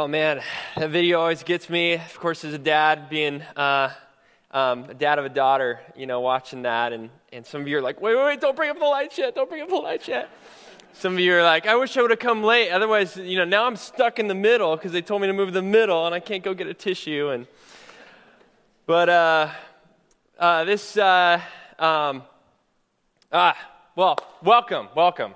[0.00, 0.40] Oh man,
[0.78, 1.92] that video always gets me.
[1.92, 3.90] Of course, as a dad, being uh,
[4.50, 7.76] um, a dad of a daughter, you know, watching that, and, and some of you
[7.76, 9.74] are like, wait, wait, wait, don't bring up the lights yet, don't bring up the
[9.74, 10.30] lights yet.
[10.94, 12.70] Some of you are like, I wish I would have come late.
[12.70, 15.52] Otherwise, you know, now I'm stuck in the middle because they told me to move
[15.52, 17.28] the middle, and I can't go get a tissue.
[17.28, 17.46] And
[18.86, 19.50] but uh,
[20.38, 21.42] uh, this, uh,
[21.78, 22.22] um,
[23.30, 23.54] ah,
[23.94, 25.34] well, welcome, welcome.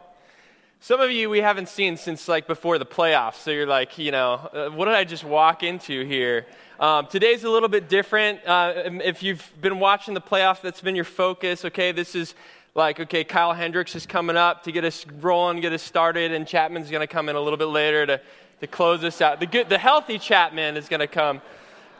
[0.84, 4.10] Some of you we haven't seen since like before the playoffs, so you're like, you
[4.10, 6.44] know, uh, what did I just walk into here?
[6.78, 8.46] Um, today's a little bit different.
[8.46, 11.64] Uh, if you've been watching the playoffs, that's been your focus.
[11.64, 12.34] Okay, this is
[12.74, 16.46] like, okay, Kyle Hendricks is coming up to get us rolling, get us started, and
[16.46, 18.20] Chapman's going to come in a little bit later to,
[18.60, 19.40] to close us out.
[19.40, 21.40] The good, the healthy Chapman is going to come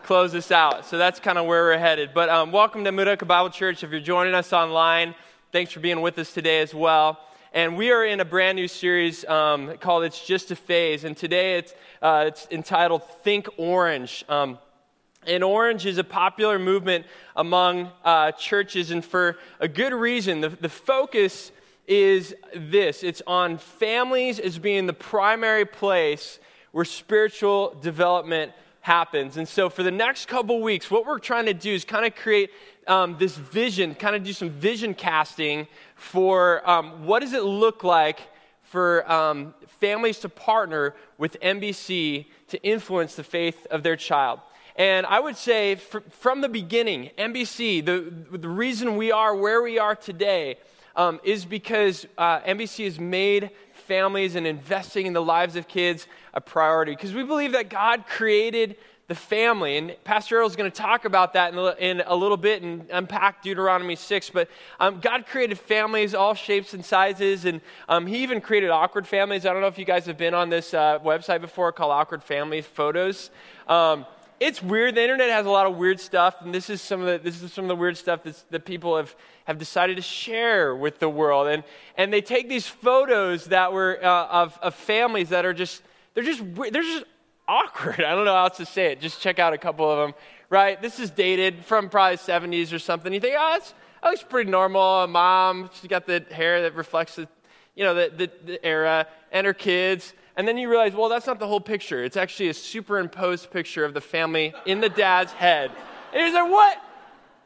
[0.02, 0.84] close us out.
[0.84, 2.10] So that's kind of where we're headed.
[2.12, 3.82] But um, welcome to Minooka Bible Church.
[3.82, 5.14] If you're joining us online,
[5.52, 7.18] thanks for being with us today as well.
[7.54, 11.04] And we are in a brand new series um, called It's Just a Phase.
[11.04, 11.72] And today it's,
[12.02, 14.24] uh, it's entitled Think Orange.
[14.28, 14.58] Um,
[15.24, 17.06] and orange is a popular movement
[17.36, 20.40] among uh, churches, and for a good reason.
[20.40, 21.52] The, the focus
[21.86, 26.40] is this it's on families as being the primary place
[26.72, 28.50] where spiritual development
[28.80, 29.36] happens.
[29.36, 32.16] And so, for the next couple weeks, what we're trying to do is kind of
[32.16, 32.50] create
[32.88, 35.68] um, this vision, kind of do some vision casting
[36.04, 38.20] for um, what does it look like
[38.62, 44.40] for um, families to partner with NBC to influence the faith of their child.
[44.76, 49.62] And I would say fr- from the beginning, NBC, the, the reason we are where
[49.62, 50.58] we are today
[50.96, 53.50] um, is because uh, MBC has made
[53.86, 56.92] families and investing in the lives of kids a priority.
[56.92, 59.76] Because we believe that God created the family.
[59.76, 62.62] And Pastor Earl is going to talk about that in a, in a, little bit
[62.62, 64.30] and unpack Deuteronomy 6.
[64.30, 64.48] But
[64.80, 67.44] um, God created families, all shapes and sizes.
[67.44, 69.44] And um, He even created awkward families.
[69.44, 72.22] I don't know if you guys have been on this uh, website before called Awkward
[72.22, 73.30] Family Photos.
[73.68, 74.06] Um,
[74.40, 74.94] it's weird.
[74.94, 77.42] The internet has a lot of weird stuff, and this is some of the, this
[77.42, 79.14] is some of the weird stuff that people have,
[79.44, 81.46] have decided to share with the world.
[81.46, 81.62] And,
[81.96, 85.82] and they take these photos that were uh, of, of families that are just,
[86.14, 87.04] they're just, they're just
[87.48, 88.00] awkward.
[88.02, 89.00] I don't know how else to say it.
[89.00, 90.14] Just check out a couple of them,
[90.50, 90.80] right?
[90.80, 93.12] This is dated from probably 70s or something.
[93.12, 95.04] You think, oh, that's, that looks pretty normal.
[95.04, 97.28] A mom, she's got the hair that reflects the,
[97.74, 100.14] you know, the, the, the era, and her kids.
[100.36, 102.02] And then you realize, well, that's not the whole picture.
[102.02, 105.70] It's actually a superimposed picture of the family in the dad's head.
[106.12, 106.80] And you're like, what?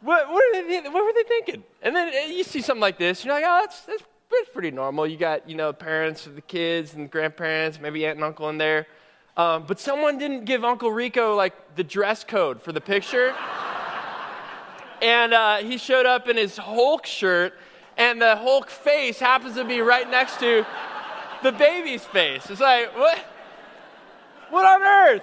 [0.01, 1.65] What, what, they, what, were they thinking?
[1.83, 4.71] And then uh, you see something like this, you're like, oh, that's, that's, that's pretty
[4.71, 5.07] normal.
[5.07, 8.59] You got, you know, parents of the kids and grandparents, maybe aunt and uncle in
[8.59, 8.87] there.
[9.39, 13.33] Um, but someone didn't give Uncle Rico like the dress code for the picture.
[15.01, 17.55] and uh, he showed up in his Hulk shirt,
[17.97, 20.67] and the Hulk face happens to be right next to
[21.45, 22.51] the baby's face.
[22.51, 23.19] It's like, what?
[24.51, 25.23] What on earth?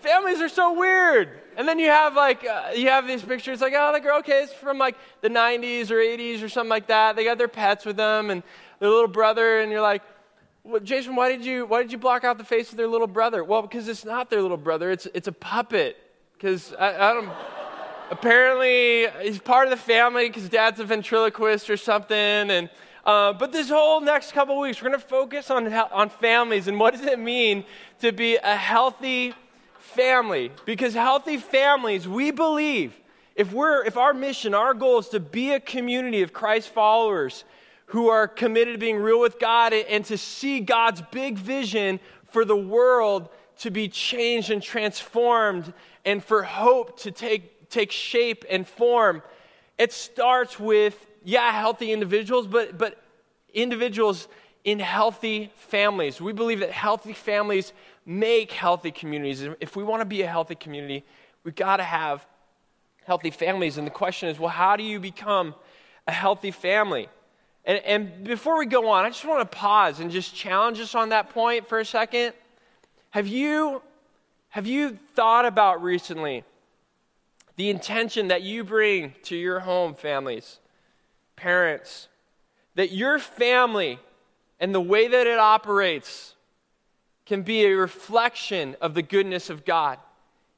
[0.00, 1.28] Families are so weird.
[1.56, 4.42] And then you have like uh, you have these pictures like oh the girl okay
[4.42, 7.16] it's from like the 90s or 80s or something like that.
[7.16, 8.42] They got their pets with them and
[8.78, 10.02] their little brother and you're like
[10.66, 13.06] well, Jason, why did you why did you block out the face of their little
[13.06, 13.44] brother?
[13.44, 14.90] Well, because it's not their little brother.
[14.90, 15.96] It's it's a puppet.
[16.34, 17.30] Because I, I don't.
[18.10, 22.70] apparently, he's part of the family because dad's a ventriloquist or something, and.
[23.04, 26.80] Uh, but this whole next couple weeks, we're going to focus on, on families and
[26.80, 27.64] what does it mean
[28.00, 29.32] to be a healthy
[29.78, 30.50] family.
[30.64, 32.94] Because healthy families, we believe,
[33.36, 37.44] if, we're, if our mission, our goal is to be a community of Christ followers
[37.86, 42.00] who are committed to being real with God and to see God's big vision
[42.30, 43.28] for the world
[43.58, 45.72] to be changed and transformed
[46.04, 49.22] and for hope to take, take shape and form,
[49.78, 53.02] it starts with, yeah, healthy individuals, but, but
[53.54, 54.28] individuals
[54.64, 56.20] in healthy families.
[56.20, 57.72] We believe that healthy families
[58.04, 59.48] make healthy communities.
[59.60, 61.04] If we want to be a healthy community,
[61.44, 62.26] we've got to have
[63.04, 63.78] healthy families.
[63.78, 65.54] And the question is, well, how do you become
[66.06, 67.08] a healthy family?
[67.66, 70.94] And, and before we go on, I just want to pause and just challenge us
[70.94, 72.32] on that point for a second.
[73.10, 73.82] Have you,
[74.50, 76.44] have you thought about recently
[77.56, 80.60] the intention that you bring to your home, families,
[81.34, 82.08] parents,
[82.76, 83.98] that your family
[84.60, 86.34] and the way that it operates
[87.24, 89.98] can be a reflection of the goodness of God?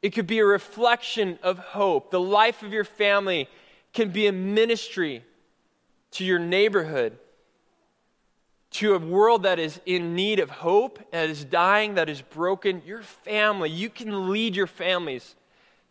[0.03, 2.11] It could be a reflection of hope.
[2.11, 3.49] The life of your family
[3.95, 5.25] can be a ministry
[6.13, 7.19] to your neighborhood,
[8.71, 12.83] to a world that is in need of hope, that is dying, that is broken.
[12.87, 15.35] Your family, you can lead your families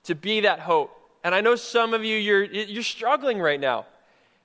[0.04, 0.94] to be that hope.
[1.24, 3.86] And I know some of you, you're, you're struggling right now.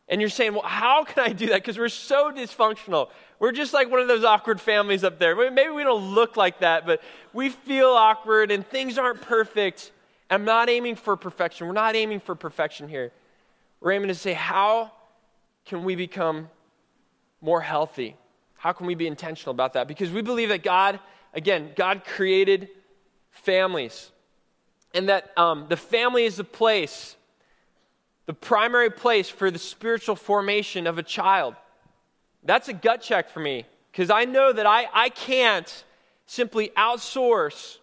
[0.09, 1.63] And you're saying, well, how can I do that?
[1.63, 3.09] Because we're so dysfunctional.
[3.39, 5.35] We're just like one of those awkward families up there.
[5.51, 7.01] Maybe we don't look like that, but
[7.33, 9.93] we feel awkward and things aren't perfect.
[10.29, 11.67] I'm not aiming for perfection.
[11.67, 13.13] We're not aiming for perfection here.
[13.81, 14.93] We're aiming to say, how
[15.65, 16.49] can we become
[17.41, 18.17] more healthy?
[18.57, 19.89] How can we be intentional about that?
[19.89, 21.01] Because we believe that God,
[21.35, 22.69] again, God created
[23.31, 24.11] families.
[24.95, 27.17] And that um, the family is the place,
[28.27, 31.57] the primary place for the spiritual formation of a child.
[32.45, 35.85] That's a gut check for me because I know that I, I can't
[36.27, 37.79] simply outsource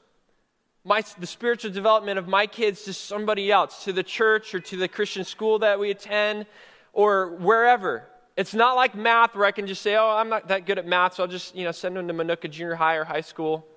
[0.84, 4.78] my, the spiritual development of my kids to somebody else, to the church or to
[4.78, 6.46] the Christian school that we attend
[6.94, 8.06] or wherever.
[8.36, 10.88] It's not like math where I can just say, oh, I'm not that good at
[10.88, 13.68] math, so I'll just you know, send them to Minooka Junior High or high school.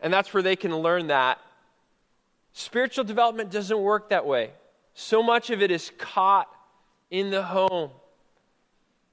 [0.00, 1.38] And that's where they can learn that.
[2.52, 4.50] Spiritual development doesn't work that way.
[4.94, 6.48] So much of it is caught
[7.10, 7.90] in the home.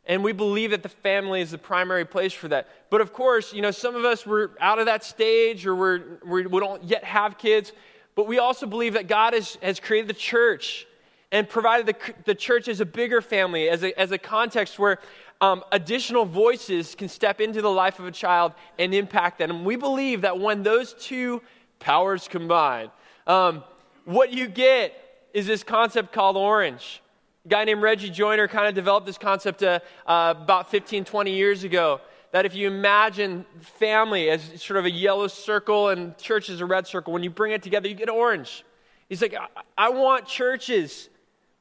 [0.06, 2.68] And we believe that the family is the primary place for that.
[2.90, 6.20] But of course, you know, some of us, we're out of that stage or we're,
[6.26, 7.74] we're, we do not yet have kids.
[8.16, 10.88] But we also believe that God has, has created the church
[11.32, 15.00] and provided the, the church as a bigger family, as a, as a context where
[15.42, 19.52] um, additional voices can step into the life of a child and impact them.
[19.52, 21.42] And we believe that when those two
[21.80, 22.90] powers combine,
[23.28, 23.64] um,
[24.06, 24.94] what you get
[25.34, 27.02] is this concept called orange.
[27.46, 31.32] A guy named Reggie Joiner kind of developed this concept uh, uh, about 15, 20
[31.32, 32.02] years ago.
[32.32, 36.66] That if you imagine family as sort of a yellow circle and church as a
[36.66, 38.66] red circle, when you bring it together, you get orange.
[39.08, 41.10] He's like, I, I want churches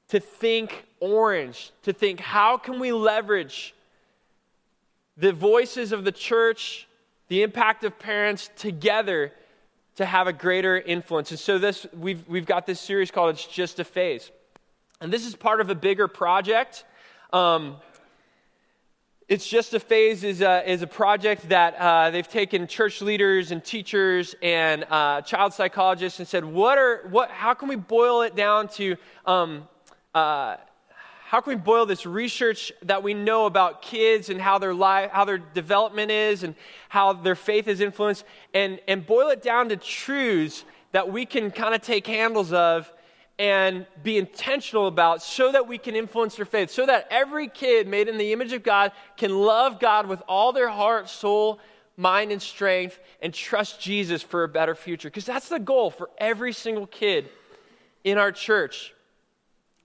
[0.09, 3.75] to think orange, to think how can we leverage
[5.17, 6.87] the voices of the church,
[7.29, 9.33] the impact of parents together
[9.97, 11.31] to have a greater influence.
[11.31, 14.31] And so this we've we've got this series called It's Just a Phase.
[15.01, 16.85] And this is part of a bigger project.
[17.33, 17.77] Um,
[19.29, 23.51] it's just a phase is a, is a project that uh, they've taken church leaders
[23.51, 28.23] and teachers and uh, child psychologists and said what are what how can we boil
[28.23, 29.67] it down to um,
[30.17, 30.57] uh,
[31.27, 35.11] how can we boil this research that we know about kids and how their life,
[35.11, 36.55] how their development is, and
[36.89, 41.51] how their faith is influenced, and, and boil it down to truths that we can
[41.51, 42.91] kind of take handles of
[43.39, 47.87] and be intentional about so that we can influence their faith, so that every kid
[47.87, 51.61] made in the image of God can love God with all their heart, soul,
[51.99, 55.09] mind, and strength, and trust Jesus for a better future.
[55.09, 57.29] Because that's the goal for every single kid
[58.03, 58.95] in our church.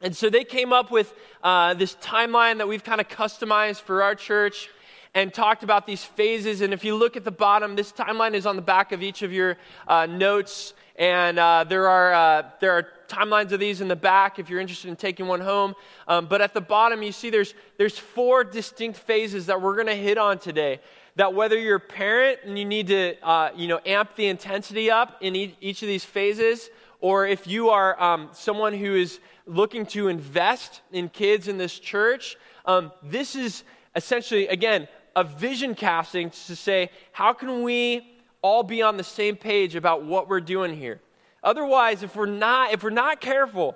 [0.01, 4.01] And so they came up with uh, this timeline that we've kind of customized for
[4.01, 4.69] our church
[5.13, 6.61] and talked about these phases.
[6.61, 9.21] And if you look at the bottom, this timeline is on the back of each
[9.21, 10.73] of your uh, notes.
[10.95, 14.59] And uh, there, are, uh, there are timelines of these in the back if you're
[14.59, 15.75] interested in taking one home.
[16.07, 19.87] Um, but at the bottom, you see there's, there's four distinct phases that we're going
[19.87, 20.79] to hit on today.
[21.17, 24.89] That whether you're a parent and you need to uh, you know, amp the intensity
[24.89, 26.69] up in each of these phases,
[27.01, 31.77] or if you are um, someone who is looking to invest in kids in this
[31.77, 33.63] church, um, this is
[33.95, 39.35] essentially, again, a vision casting to say, how can we all be on the same
[39.35, 41.01] page about what we're doing here?
[41.43, 43.75] Otherwise, if we're not, if we're not careful,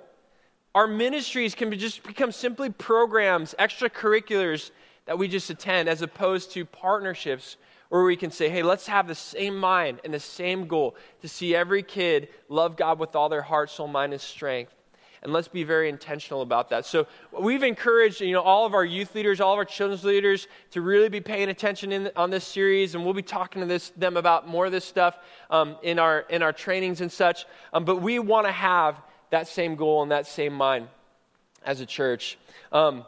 [0.74, 4.70] our ministries can be just become simply programs, extracurriculars
[5.06, 7.56] that we just attend, as opposed to partnerships
[7.88, 11.28] where we can say, hey, let's have the same mind and the same goal to
[11.28, 14.72] see every kid love God with all their heart, soul, mind, and strength.
[15.22, 16.84] And let's be very intentional about that.
[16.84, 20.46] So we've encouraged, you know, all of our youth leaders, all of our children's leaders
[20.70, 23.90] to really be paying attention in, on this series, and we'll be talking to this,
[23.96, 25.18] them about more of this stuff
[25.50, 27.44] um, in our in our trainings and such.
[27.72, 29.00] Um, but we want to have
[29.30, 30.86] that same goal and that same mind
[31.64, 32.38] as a church.
[32.70, 33.04] Um,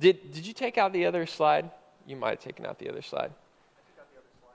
[0.00, 1.70] did did you take out the other slide?
[2.06, 3.30] You might have taken out the other slide.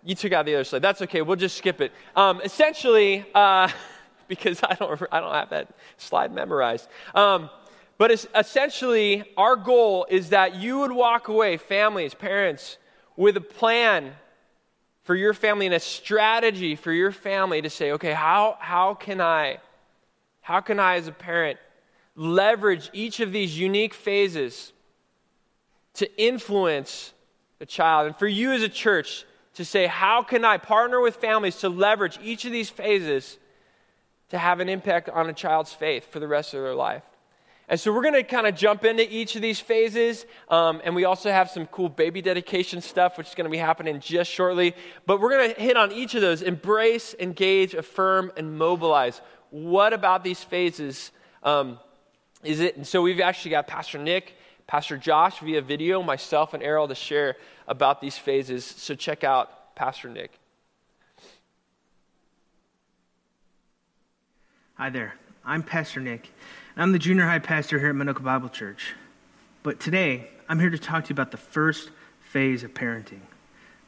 [0.04, 0.82] You took out the other slide.
[0.82, 1.22] That's okay.
[1.22, 1.92] We'll just skip it.
[2.16, 3.70] Um, essentially, uh,
[4.28, 5.68] because I don't, I don't have that
[5.98, 6.88] slide memorized.
[7.14, 7.50] Um,
[7.98, 12.78] but essentially, our goal is that you would walk away, families, parents,
[13.16, 14.14] with a plan
[15.04, 19.22] for your family and a strategy for your family to say, okay, how, how can
[19.22, 19.60] I,
[20.42, 21.60] how can I as a parent
[22.16, 24.74] leverage each of these unique phases
[25.96, 27.14] to influence
[27.60, 28.08] a child?
[28.08, 31.70] And for you as a church, to say, how can I partner with families to
[31.70, 33.38] leverage each of these phases
[34.30, 37.04] to have an impact on a child's faith for the rest of their life?
[37.72, 40.26] And so we're going to kind of jump into each of these phases.
[40.50, 43.58] Um, and we also have some cool baby dedication stuff, which is going to be
[43.58, 44.76] happening just shortly.
[45.06, 49.22] But we're going to hit on each of those embrace, engage, affirm, and mobilize.
[49.52, 51.12] What about these phases
[51.44, 51.80] um,
[52.44, 52.76] is it?
[52.76, 54.36] And so we've actually got Pastor Nick,
[54.72, 57.36] Pastor Josh via video, myself, and Errol to share
[57.68, 58.64] about these phases.
[58.64, 60.32] So check out Pastor Nick.
[64.76, 65.16] Hi there.
[65.44, 66.30] I'm Pastor Nick.
[66.74, 68.94] and I'm the junior high pastor here at Minooka Bible Church.
[69.62, 71.90] But today, I'm here to talk to you about the first
[72.22, 73.24] phase of parenting,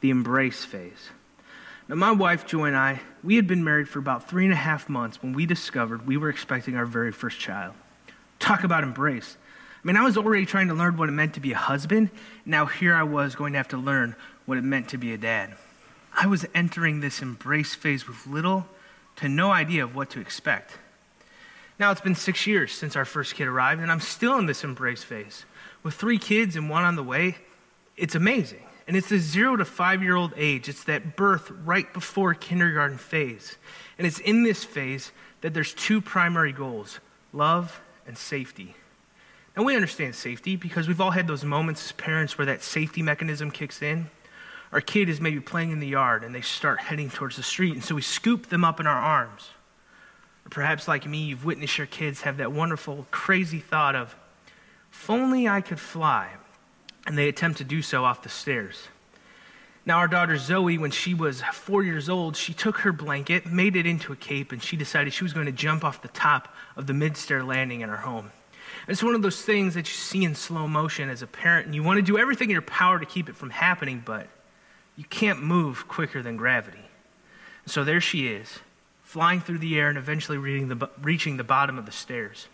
[0.01, 1.11] the embrace phase.
[1.87, 4.57] Now, my wife, Joy, and I, we had been married for about three and a
[4.57, 7.73] half months when we discovered we were expecting our very first child.
[8.39, 9.37] Talk about embrace.
[9.83, 12.09] I mean, I was already trying to learn what it meant to be a husband.
[12.45, 15.17] Now, here I was going to have to learn what it meant to be a
[15.17, 15.55] dad.
[16.13, 18.65] I was entering this embrace phase with little
[19.17, 20.71] to no idea of what to expect.
[21.79, 24.63] Now, it's been six years since our first kid arrived, and I'm still in this
[24.63, 25.43] embrace phase.
[25.81, 27.35] With three kids and one on the way,
[27.97, 28.63] it's amazing.
[28.87, 32.97] And it's the zero to five year old age, it's that birth right before kindergarten
[32.97, 33.57] phase.
[33.97, 35.11] And it's in this phase
[35.41, 36.99] that there's two primary goals
[37.33, 38.75] love and safety.
[39.55, 43.01] And we understand safety because we've all had those moments as parents where that safety
[43.01, 44.09] mechanism kicks in.
[44.71, 47.73] Our kid is maybe playing in the yard and they start heading towards the street,
[47.73, 49.49] and so we scoop them up in our arms.
[50.45, 54.15] Or perhaps, like me, you've witnessed your kids have that wonderful, crazy thought of,
[54.91, 56.31] if only I could fly,
[57.05, 58.87] and they attempt to do so off the stairs.
[59.85, 63.75] Now, our daughter Zoe, when she was four years old, she took her blanket, made
[63.75, 66.55] it into a cape, and she decided she was going to jump off the top
[66.75, 68.31] of the mid stair landing in our home.
[68.87, 71.75] It's one of those things that you see in slow motion as a parent, and
[71.75, 74.27] you want to do everything in your power to keep it from happening, but
[74.97, 76.85] you can't move quicker than gravity.
[77.65, 78.59] So there she is,
[79.03, 82.47] flying through the air and eventually the, reaching the bottom of the stairs.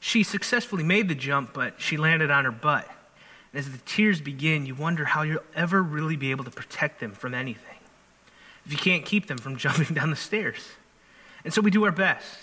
[0.00, 2.88] She successfully made the jump, but she landed on her butt.
[3.52, 7.00] And as the tears begin, you wonder how you'll ever really be able to protect
[7.00, 7.64] them from anything
[8.64, 10.62] if you can't keep them from jumping down the stairs.
[11.44, 12.38] And so we do our best.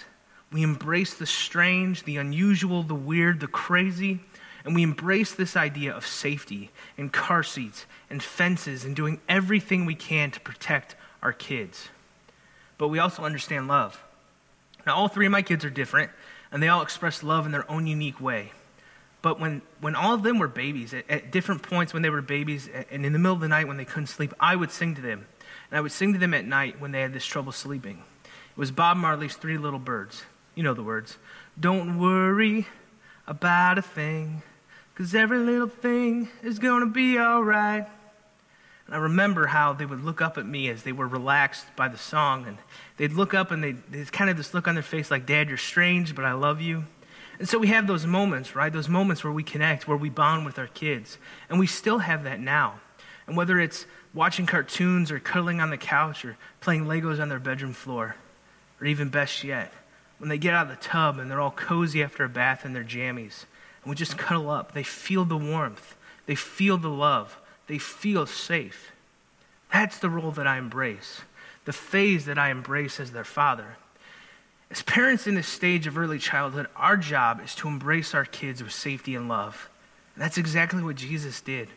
[0.56, 4.22] We embrace the strange, the unusual, the weird, the crazy,
[4.64, 9.86] and we embrace this idea of safety and car seats and fences and doing everything
[9.86, 11.90] we can to protect our kids.
[12.78, 14.02] But we also understand love.
[14.88, 16.10] Now, all three of my kids are different,
[16.54, 18.54] and they all express love in their own unique way.
[19.22, 22.22] But when, when all of them were babies, at, at different points when they were
[22.22, 24.96] babies, and in the middle of the night when they couldn't sleep, I would sing
[24.96, 25.28] to them.
[25.70, 28.04] And I would sing to them at night when they had this trouble sleeping.
[28.24, 30.24] It was Bob Marley's Three Little Birds.
[30.56, 31.18] You know the words.
[31.60, 32.68] Don't worry
[33.28, 34.42] about a thing,
[34.94, 37.86] because every little thing is going to be all right.
[38.86, 41.88] And I remember how they would look up at me as they were relaxed by
[41.88, 42.58] the song, and
[42.98, 45.50] they'd look up and they'd, they'd kind of this look on their face like, Dad,
[45.50, 46.86] you're strange, but I love you.
[47.40, 48.72] And so we have those moments, right?
[48.72, 51.18] Those moments where we connect, where we bond with our kids.
[51.50, 52.80] And we still have that now.
[53.28, 57.40] And whether it's watching cartoons or cuddling on the couch or playing Legos on their
[57.40, 58.16] bedroom floor,
[58.80, 59.74] or even best yet,
[60.18, 62.74] when they get out of the tub and they're all cozy after a bath in
[62.74, 63.46] their jammies,
[63.84, 65.96] and we just cuddle up, they feel the warmth,
[66.26, 68.92] they feel the love, they feel safe.
[69.72, 71.22] That's the role that I embrace,
[71.66, 73.76] the phase that I embrace as their father.
[74.72, 78.64] As parents in this stage of early childhood, our job is to embrace our kids
[78.64, 79.70] with safety and love.
[80.16, 81.70] And that's exactly what Jesus did.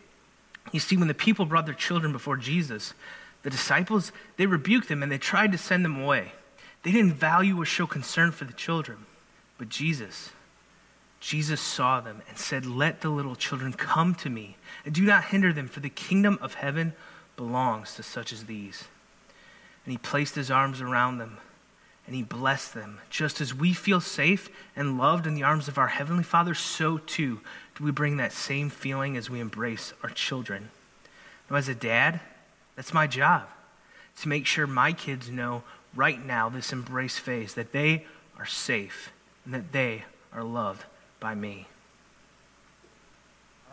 [0.72, 2.94] You see, when the people brought their children before Jesus,
[3.42, 6.32] the disciples, they rebuked them and they tried to send them away.
[6.88, 9.04] They didn't value or show concern for the children.
[9.58, 10.30] But Jesus,
[11.20, 15.24] Jesus saw them and said, Let the little children come to me, and do not
[15.24, 16.94] hinder them, for the kingdom of heaven
[17.36, 18.84] belongs to such as these.
[19.84, 21.36] And he placed his arms around them,
[22.06, 23.00] and he blessed them.
[23.10, 26.96] Just as we feel safe and loved in the arms of our Heavenly Father, so
[26.96, 27.42] too
[27.74, 30.70] do we bring that same feeling as we embrace our children.
[31.50, 32.20] Now, as a dad,
[32.76, 33.46] that's my job
[34.22, 35.62] to make sure my kids know
[35.94, 38.06] right now, this embrace phase, that they
[38.38, 39.10] are safe
[39.44, 40.84] and that they are loved
[41.20, 41.66] by me.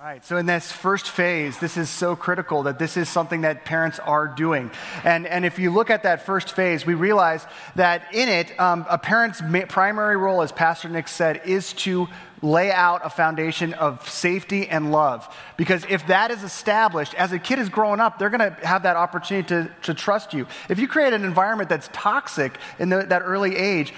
[0.04, 3.64] Right, so in this first phase, this is so critical that this is something that
[3.64, 4.70] parents are doing.
[5.06, 8.86] And, and if you look at that first phase, we realize that in it, um,
[8.90, 12.08] a parent's primary role, as Pastor Nick said, is to
[12.42, 15.34] lay out a foundation of safety and love.
[15.56, 18.84] Because if that is established, as a kid is growing up, they're going to have
[18.84, 20.46] that opportunity to, to trust you.
[20.70, 23.94] If you create an environment that's toxic in the, that early age,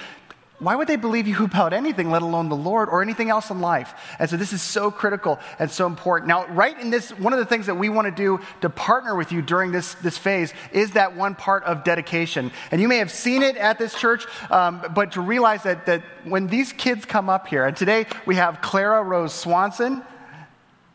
[0.60, 3.62] why would they believe you about anything, let alone the Lord or anything else in
[3.62, 3.94] life?
[4.18, 6.28] And so this is so critical and so important.
[6.28, 9.16] Now, right in this, one of the things that we want to do to partner
[9.16, 12.52] with you during this, this phase is that one part of dedication.
[12.72, 16.02] And you may have seen it at this church, um, but to realize that, that
[16.24, 20.02] when these kids come up here, and today we have Clara Rose Swanson,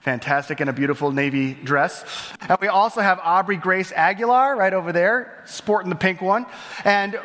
[0.01, 2.05] fantastic in a beautiful navy dress.
[2.41, 6.47] And we also have Aubrey Grace Aguilar right over there, sporting the pink one.
[6.85, 7.21] And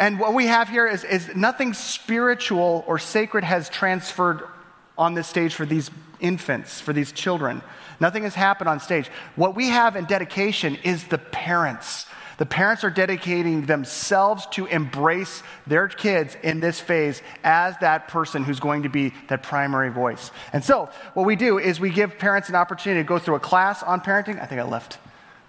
[0.00, 4.42] and what we have here is, is nothing spiritual or sacred has transferred
[4.96, 7.60] on this stage for these infants, for these children.
[8.00, 9.08] Nothing has happened on stage.
[9.36, 12.06] What we have in dedication is the parents.
[12.38, 18.42] The parents are dedicating themselves to embrace their kids in this phase as that person
[18.42, 20.30] who's going to be that primary voice.
[20.54, 23.40] And so, what we do is we give parents an opportunity to go through a
[23.40, 24.40] class on parenting.
[24.40, 24.96] I think I left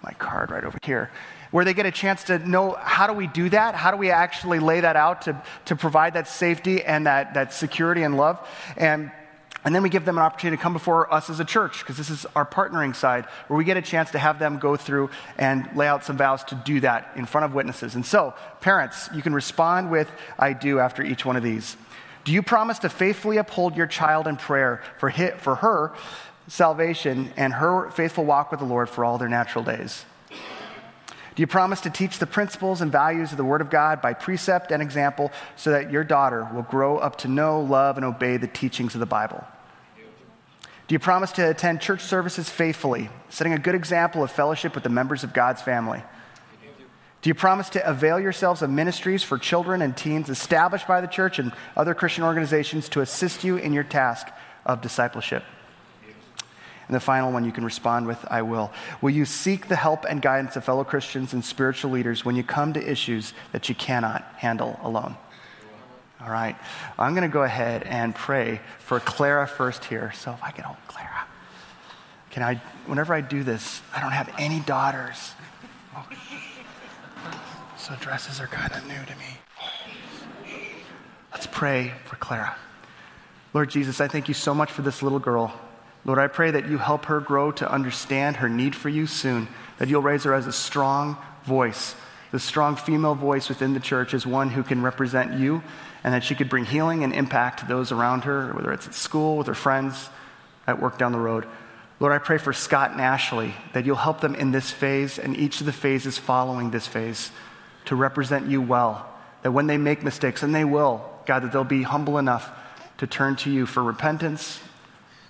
[0.04, 1.10] my card right over here
[1.52, 3.76] where they get a chance to know how do we do that?
[3.76, 7.54] How do we actually lay that out to, to provide that safety and that, that
[7.54, 8.40] security and love?
[8.78, 9.12] And
[9.64, 11.98] and then we give them an opportunity to come before us as a church, because
[11.98, 15.12] this is our partnering side, where we get a chance to have them go through
[15.38, 17.94] and lay out some vows to do that in front of witnesses.
[17.94, 21.78] And so, parents, you can respond with, I do, after each one of these.
[22.24, 25.94] Do you promise to faithfully uphold your child in prayer for, his, for her
[26.48, 30.06] salvation and her faithful walk with the Lord for all their natural days?
[31.34, 34.13] Do you promise to teach the principles and values of the Word of God by
[34.13, 38.38] precept and example so that your daughter will grow up to know, love, and obey
[38.38, 39.44] the teachings of the Bible?
[40.88, 44.84] Do you promise to attend church services faithfully, setting a good example of fellowship with
[44.84, 46.04] the members of God's family?
[47.22, 51.08] Do you promise to avail yourselves of ministries for children and teens established by the
[51.08, 54.28] church and other Christian organizations to assist you in your task
[54.65, 55.44] of discipleship?
[56.92, 58.70] And the final one you can respond with, I will.
[59.02, 62.44] Will you seek the help and guidance of fellow Christians and spiritual leaders when you
[62.44, 65.16] come to issues that you cannot handle alone?
[66.20, 66.58] All right.
[67.00, 70.12] I'm going to go ahead and pray for Clara first here.
[70.14, 71.26] So if I can hold Clara.
[72.32, 72.56] Can I,
[72.88, 75.32] whenever I do this, I don't have any daughters.
[75.96, 76.06] Oh.
[77.78, 80.60] So dresses are kind of new to me.
[81.32, 82.58] Let's pray for Clara.
[83.54, 85.58] Lord Jesus, I thank you so much for this little girl.
[86.04, 89.48] Lord, I pray that you help her grow to understand her need for you soon,
[89.78, 91.96] that you'll raise her as a strong voice,
[92.32, 95.62] the strong female voice within the church as one who can represent you,
[96.04, 98.96] and that she could bring healing and impact to those around her, whether it's at
[98.96, 100.10] school, with her friends,
[100.66, 101.46] at work down the road.
[102.00, 105.38] Lord, I pray for Scott and Ashley that you'll help them in this phase and
[105.38, 107.32] each of the phases following this phase
[107.86, 109.08] to represent you well.
[109.44, 112.50] That when they make mistakes, and they will, God, that they'll be humble enough
[112.98, 114.60] to turn to you for repentance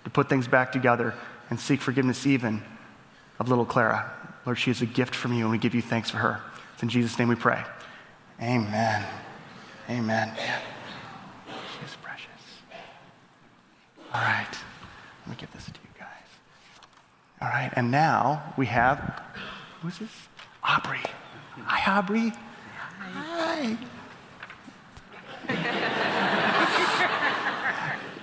[0.03, 1.13] to put things back together
[1.49, 2.63] and seek forgiveness even
[3.39, 4.11] of little Clara.
[4.45, 6.41] Lord, she is a gift from you, and we give you thanks for her.
[6.73, 7.63] It's in Jesus' name we pray.
[8.41, 9.05] Amen.
[9.89, 10.33] Amen.
[11.47, 12.27] She is precious.
[14.13, 14.47] All right.
[15.21, 16.07] Let me give this to you guys.
[17.41, 17.71] All right.
[17.75, 19.21] And now we have,
[19.81, 20.09] who's this?
[20.63, 21.01] Aubrey.
[21.65, 22.33] Hi, Aubrey.
[22.99, 23.77] Hi.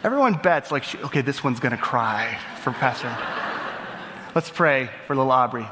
[0.04, 3.16] Everyone bets, like, okay, this one's going to cry for Pastor.
[4.32, 5.66] Let's pray for little Aubrey.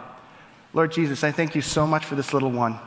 [0.75, 2.81] Lord Jesus, I thank you so much for this little one.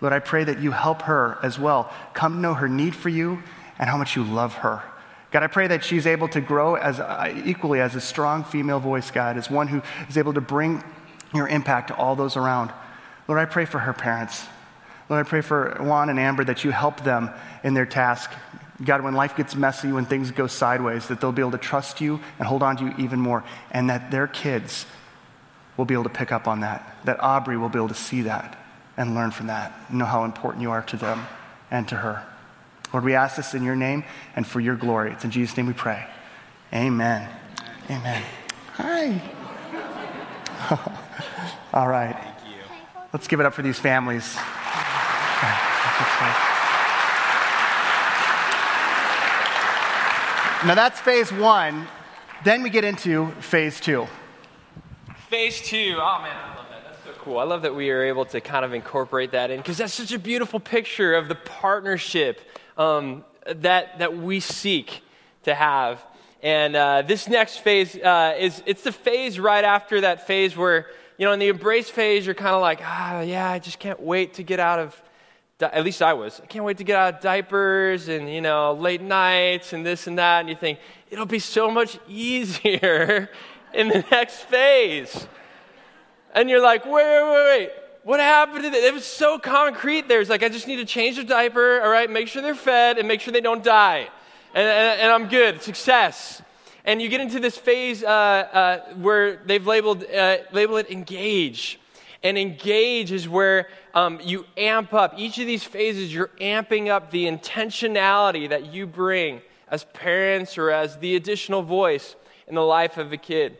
[0.00, 3.42] Lord, I pray that you help her as well come know her need for you
[3.78, 4.82] and how much you love her.
[5.32, 8.78] God, I pray that she's able to grow as uh, equally as a strong female
[8.78, 10.82] voice, God, as one who is able to bring
[11.34, 12.72] your impact to all those around.
[13.26, 14.46] Lord, I pray for her parents.
[15.08, 17.30] Lord, I pray for Juan and Amber that you help them
[17.64, 18.30] in their task.
[18.84, 22.00] God, when life gets messy, when things go sideways, that they'll be able to trust
[22.00, 24.86] you and hold on to you even more, and that their kids
[25.76, 28.22] will be able to pick up on that, that Aubrey will be able to see
[28.22, 28.56] that
[28.96, 31.26] and learn from that, and know how important you are to them
[31.70, 32.24] and to her.
[32.92, 35.12] Lord, we ask this in your name and for your glory.
[35.12, 36.06] It's in Jesus' name we pray.
[36.72, 37.28] Amen.
[37.90, 38.22] Amen.
[38.74, 39.22] Hi.
[41.72, 42.14] All right.
[42.14, 42.62] Thank you.
[43.12, 44.36] Let's give it up for these families.
[50.66, 51.86] Now that's phase one.
[52.42, 54.08] Then we get into phase two.
[55.28, 55.98] Phase two.
[56.00, 56.82] Oh, man, I love that.
[56.84, 57.38] That's so cool.
[57.38, 60.10] I love that we are able to kind of incorporate that in because that's such
[60.10, 62.40] a beautiful picture of the partnership
[62.76, 65.02] um, that, that we seek
[65.44, 66.04] to have.
[66.42, 70.88] And uh, this next phase uh, is it's the phase right after that phase where,
[71.18, 74.00] you know, in the embrace phase, you're kind of like, ah, yeah, I just can't
[74.00, 75.00] wait to get out of.
[75.60, 76.40] At least I was.
[76.42, 80.06] I can't wait to get out of diapers and, you know, late nights and this
[80.06, 80.40] and that.
[80.40, 80.78] And you think,
[81.10, 83.28] it'll be so much easier
[83.74, 85.26] in the next phase.
[86.32, 87.70] And you're like, wait, wait, wait, wait.
[88.04, 88.84] What happened to that?
[88.84, 90.20] It was so concrete there.
[90.20, 92.96] It's like, I just need to change the diaper, all right, make sure they're fed,
[92.96, 94.08] and make sure they don't die.
[94.54, 95.62] And, and, and I'm good.
[95.62, 96.40] Success.
[96.84, 101.80] And you get into this phase uh, uh, where they've labeled, uh, labeled it engage.
[102.22, 105.14] And engage is where um, you amp up.
[105.16, 110.70] Each of these phases, you're amping up the intentionality that you bring as parents or
[110.70, 113.58] as the additional voice in the life of a kid.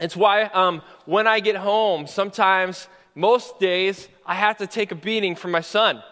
[0.00, 4.94] It's why um, when I get home, sometimes, most days, I have to take a
[4.94, 6.02] beating from my son.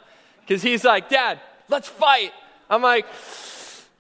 [0.41, 2.33] Because he's like, Dad, let's fight.
[2.69, 3.07] I'm like,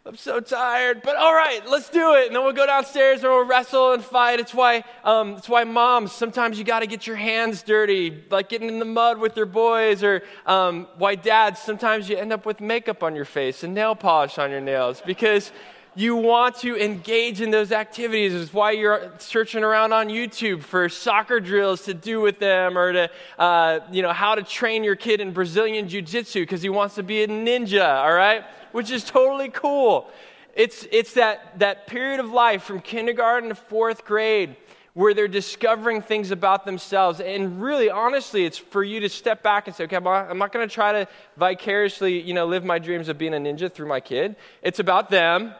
[0.04, 2.26] I'm so tired, but all right, let's do it.
[2.26, 4.40] And then we'll go downstairs and we'll wrestle and fight.
[4.40, 8.48] It's why, um, it's why moms, sometimes you got to get your hands dirty, like
[8.48, 12.44] getting in the mud with your boys, or um, why dads, sometimes you end up
[12.44, 15.52] with makeup on your face and nail polish on your nails because
[15.94, 18.34] you want to engage in those activities.
[18.34, 22.92] It's why you're searching around on YouTube for soccer drills to do with them or
[22.92, 26.70] to, uh, you know, how to train your kid in Brazilian Jiu Jitsu because he
[26.70, 28.42] wants to be a ninja, all right?
[28.72, 30.10] Which is totally cool.
[30.54, 34.56] It's, it's that, that period of life from kindergarten to fourth grade
[34.94, 37.20] where they're discovering things about themselves.
[37.20, 40.68] And really, honestly, it's for you to step back and say, okay, I'm not going
[40.68, 41.08] to try to
[41.38, 44.36] vicariously, you know, live my dreams of being a ninja through my kid.
[44.62, 45.54] It's about them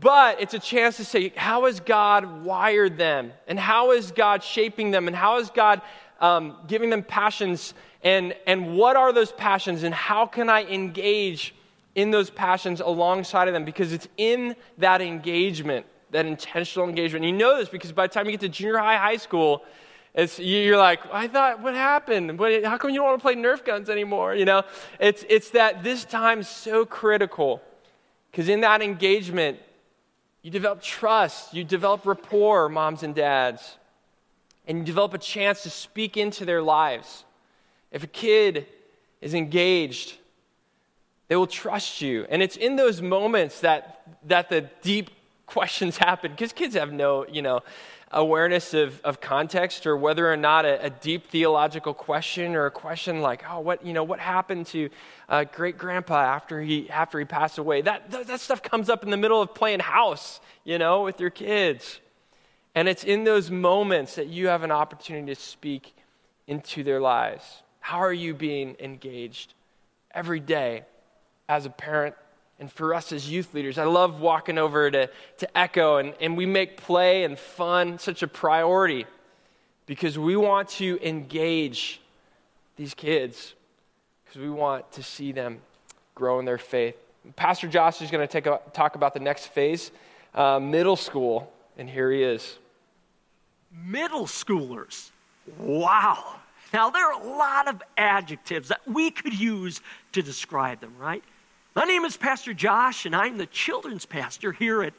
[0.00, 3.32] but it's a chance to say, how has God wired them?
[3.46, 5.08] And how is God shaping them?
[5.08, 5.82] And how is God
[6.20, 7.74] um, giving them passions?
[8.04, 9.82] And, and what are those passions?
[9.82, 11.54] And how can I engage
[11.98, 13.64] in those passions alongside of them?
[13.64, 17.24] Because it's in that engagement, that intentional engagement.
[17.24, 19.64] And you know this because by the time you get to junior high, high school,
[20.14, 22.38] it's, you're like, I thought, what happened?
[22.38, 24.36] What, how come you don't want to play Nerf guns anymore?
[24.36, 24.62] You know,
[25.00, 27.60] it's, it's that this time's so critical
[28.30, 29.58] because in that engagement,
[30.42, 33.76] you develop trust, you develop rapport, moms and dads,
[34.68, 37.24] and you develop a chance to speak into their lives.
[37.90, 38.66] If a kid
[39.20, 40.16] is engaged,
[41.28, 42.26] they will trust you.
[42.28, 45.10] And it's in those moments that, that the deep
[45.46, 47.62] questions happen because kids have no, you know,
[48.10, 52.70] awareness of, of context or whether or not a, a, deep theological question or a
[52.70, 54.88] question like, oh, what, you know, what happened to
[55.28, 57.82] uh, great grandpa after he, after he passed away?
[57.82, 61.20] That, that, that stuff comes up in the middle of playing house, you know, with
[61.20, 62.00] your kids.
[62.74, 65.94] And it's in those moments that you have an opportunity to speak
[66.46, 67.62] into their lives.
[67.80, 69.52] How are you being engaged
[70.14, 70.84] every day
[71.48, 72.14] as a parent
[72.60, 75.08] and for us as youth leaders, I love walking over to,
[75.38, 79.06] to Echo, and, and we make play and fun such a priority
[79.86, 82.00] because we want to engage
[82.76, 83.54] these kids
[84.24, 85.60] because we want to see them
[86.14, 86.96] grow in their faith.
[87.36, 89.92] Pastor Josh is going to take a, talk about the next phase,
[90.34, 92.58] uh, middle school, and here he is.
[93.72, 95.10] Middle schoolers.
[95.58, 96.40] Wow.
[96.72, 99.80] Now, there are a lot of adjectives that we could use
[100.12, 101.22] to describe them, right?
[101.74, 104.94] My name is Pastor Josh, and I'm the children's pastor here at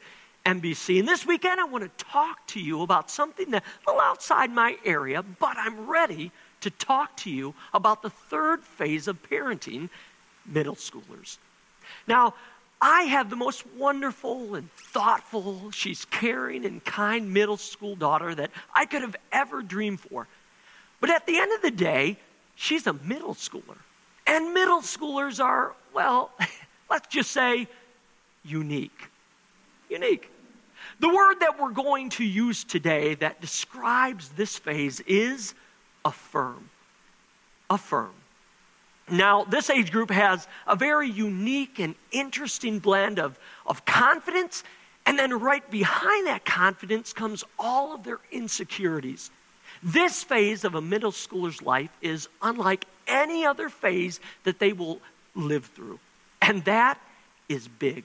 [0.46, 1.00] NBC.
[1.00, 4.50] And this weekend, I want to talk to you about something that's a little outside
[4.50, 6.30] my area, but I'm ready
[6.60, 9.90] to talk to you about the third phase of parenting
[10.46, 11.38] middle schoolers.
[12.06, 12.34] Now,
[12.80, 18.50] I have the most wonderful and thoughtful, she's caring and kind middle school daughter that
[18.74, 20.28] I could have ever dreamed for.
[21.00, 22.16] But at the end of the day,
[22.54, 23.76] she's a middle schooler.
[24.30, 26.30] And middle schoolers are, well,
[26.90, 27.66] let's just say
[28.44, 29.10] unique.
[29.90, 30.30] Unique.
[31.00, 35.54] The word that we're going to use today that describes this phase is
[36.04, 36.70] affirm.
[37.68, 38.12] Affirm.
[39.10, 44.62] Now, this age group has a very unique and interesting blend of, of confidence,
[45.06, 49.32] and then right behind that confidence comes all of their insecurities.
[49.82, 55.00] This phase of a middle schooler's life is unlike any other phase that they will
[55.34, 55.98] live through.
[56.40, 56.98] And that
[57.48, 58.04] is big.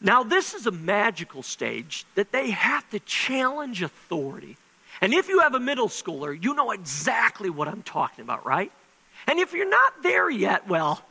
[0.00, 4.56] Now, this is a magical stage that they have to challenge authority.
[5.00, 8.72] And if you have a middle schooler, you know exactly what I'm talking about, right?
[9.26, 11.02] And if you're not there yet, well,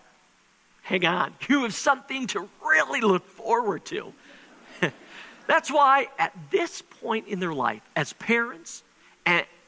[0.81, 1.33] hang on.
[1.49, 4.13] You have something to really look forward to.
[5.47, 8.83] That's why at this point in their life, as parents,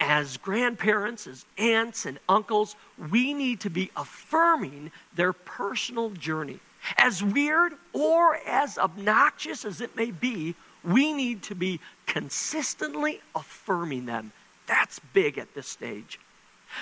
[0.01, 2.75] as grandparents, as aunts and uncles,
[3.11, 6.59] we need to be affirming their personal journey.
[6.97, 14.07] As weird or as obnoxious as it may be, we need to be consistently affirming
[14.07, 14.31] them.
[14.65, 16.19] That's big at this stage.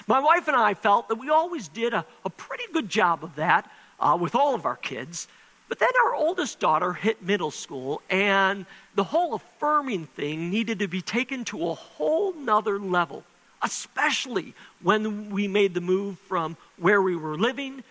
[0.08, 3.36] My wife and I felt that we always did a, a pretty good job of
[3.36, 5.28] that uh, with all of our kids.
[5.70, 10.88] But then our oldest daughter hit middle school, and the whole affirming thing needed to
[10.88, 13.24] be taken to a whole nother level,
[13.62, 17.84] especially when we made the move from where we were living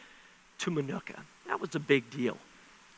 [0.59, 1.21] to Minooka.
[1.47, 2.37] That was a big deal.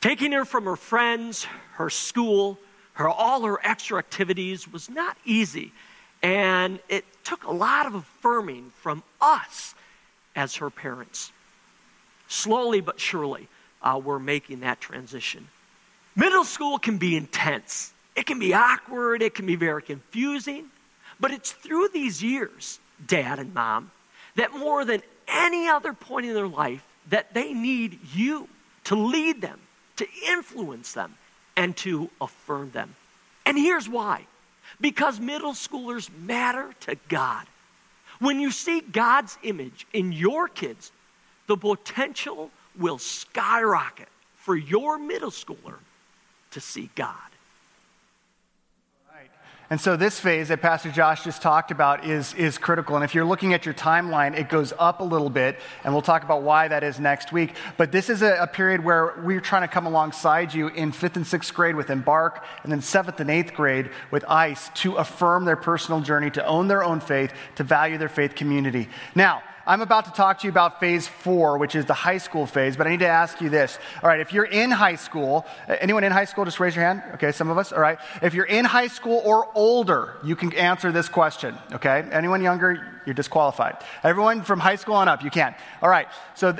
[0.01, 2.59] Taking her from her friends, her school,
[2.95, 5.73] her all her extra activities was not easy.
[6.23, 9.75] And it took a lot of affirming from us
[10.35, 11.33] as her parents.
[12.29, 13.49] Slowly but surely,
[13.83, 15.47] uh, we're making that transition.
[16.17, 20.67] Middle school can be intense, it can be awkward, it can be very confusing,
[21.19, 23.91] but it's through these years, dad and mom,
[24.37, 28.49] that more than any other point in their life, that they need you
[28.85, 29.61] to lead them,
[29.97, 31.15] to influence them,
[31.57, 32.95] and to affirm them.
[33.47, 34.27] And here's why
[34.81, 37.47] because middle schoolers matter to God.
[38.19, 40.93] When you see God's image in your kids,
[41.47, 45.79] the potential will skyrocket for your middle schooler
[46.53, 47.17] to see God.
[49.73, 52.97] And so this phase that Pastor Josh just talked about is, is critical.
[52.97, 56.03] And if you're looking at your timeline, it goes up a little bit, and we'll
[56.03, 57.55] talk about why that is next week.
[57.77, 61.15] But this is a, a period where we're trying to come alongside you in fifth
[61.15, 65.45] and sixth grade with Embark, and then seventh and eighth grade with ICE to affirm
[65.45, 68.89] their personal journey, to own their own faith, to value their faith community.
[69.15, 72.47] Now, I'm about to talk to you about phase four, which is the high school
[72.47, 73.79] phase, but I need to ask you this.
[74.03, 77.03] All right, if you're in high school, anyone in high school, just raise your hand.
[77.15, 77.73] Okay, some of us.
[77.73, 77.99] All right.
[78.23, 81.57] If you're in high school or older, you can answer this question.
[81.73, 82.09] Okay.
[82.11, 83.77] Anyone younger, you're disqualified.
[84.03, 85.55] Everyone from high school on up, you can.
[85.83, 86.09] All right.
[86.35, 86.57] So,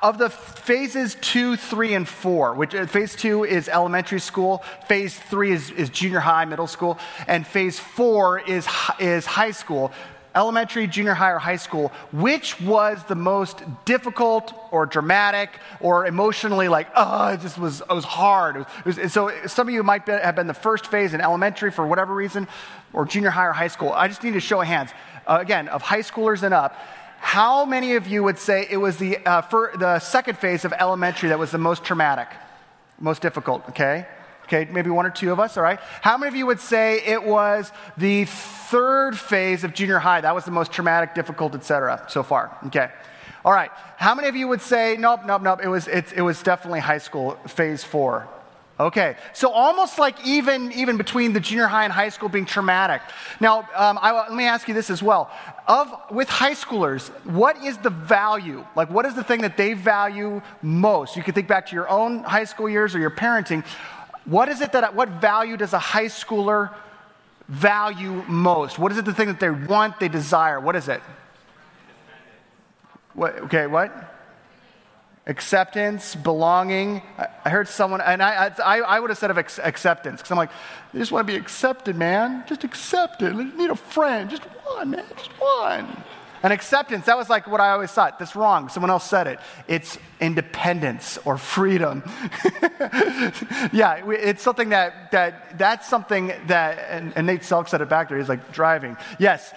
[0.00, 5.18] of the phases two, three, and four, which uh, phase two is elementary school, phase
[5.18, 8.68] three is, is junior high, middle school, and phase four is,
[9.00, 9.90] is high school
[10.36, 16.68] elementary, junior high, or high school, which was the most difficult or dramatic or emotionally
[16.68, 18.56] like, oh, just was, it was hard.
[18.56, 21.14] It was, it was, so some of you might be, have been the first phase
[21.14, 22.46] in elementary for whatever reason,
[22.92, 23.92] or junior high or high school.
[23.92, 24.90] I just need to show of hands,
[25.26, 26.76] uh, again, of high schoolers and up.
[27.18, 29.40] How many of you would say it was the, uh,
[29.78, 32.28] the second phase of elementary that was the most traumatic,
[33.00, 34.06] most difficult, okay?
[34.46, 35.80] Okay, maybe one or two of us, all right?
[36.00, 40.20] How many of you would say it was the third phase of junior high?
[40.20, 42.04] That was the most traumatic, difficult, etc.
[42.08, 42.56] so far.
[42.66, 42.88] Okay.
[43.44, 43.70] All right.
[43.96, 46.80] How many of you would say, nope, nope, nope, it was, it, it was definitely
[46.80, 48.28] high school, phase four?
[48.78, 53.00] Okay, so almost like even, even between the junior high and high school being traumatic.
[53.40, 55.30] Now, um, I, let me ask you this as well.
[55.66, 58.66] Of, with high schoolers, what is the value?
[58.76, 61.16] Like, what is the thing that they value most?
[61.16, 63.64] You can think back to your own high school years or your parenting.
[64.26, 66.74] What is it that, what value does a high schooler
[67.48, 68.78] value most?
[68.78, 70.60] What is it the thing that they want, they desire?
[70.60, 71.00] What is it?
[73.14, 74.12] What, okay, what?
[75.28, 77.02] Acceptance, belonging.
[77.18, 80.30] I, I heard someone, and I, I, I would have said of ex- acceptance, because
[80.30, 80.50] I'm like,
[80.92, 82.44] they just want to be accepted, man.
[82.46, 83.34] Just accepted.
[83.34, 84.28] Need a friend.
[84.28, 85.04] Just one, man.
[85.16, 86.04] Just one.
[86.42, 88.18] And acceptance, that was like what I always thought.
[88.18, 88.68] That's wrong.
[88.68, 89.40] Someone else said it.
[89.68, 92.02] It's independence or freedom.
[93.72, 98.08] yeah, it's something that, that that's something that, and, and Nate Selk said it back
[98.08, 98.18] there.
[98.18, 98.96] He's like, driving.
[99.18, 99.52] Yes,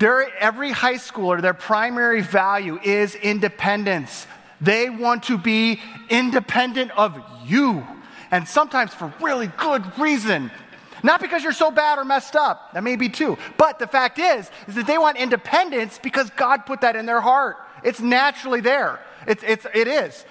[0.00, 4.26] every high schooler, their primary value is independence.
[4.60, 7.86] They want to be independent of you.
[8.30, 10.50] And sometimes for really good reason.
[11.02, 12.72] Not because you're so bad or messed up.
[12.72, 13.38] That may be too.
[13.56, 17.20] But the fact is, is that they want independence because God put that in their
[17.20, 17.56] heart.
[17.82, 19.00] It's naturally there.
[19.26, 20.24] It's, it's, it is.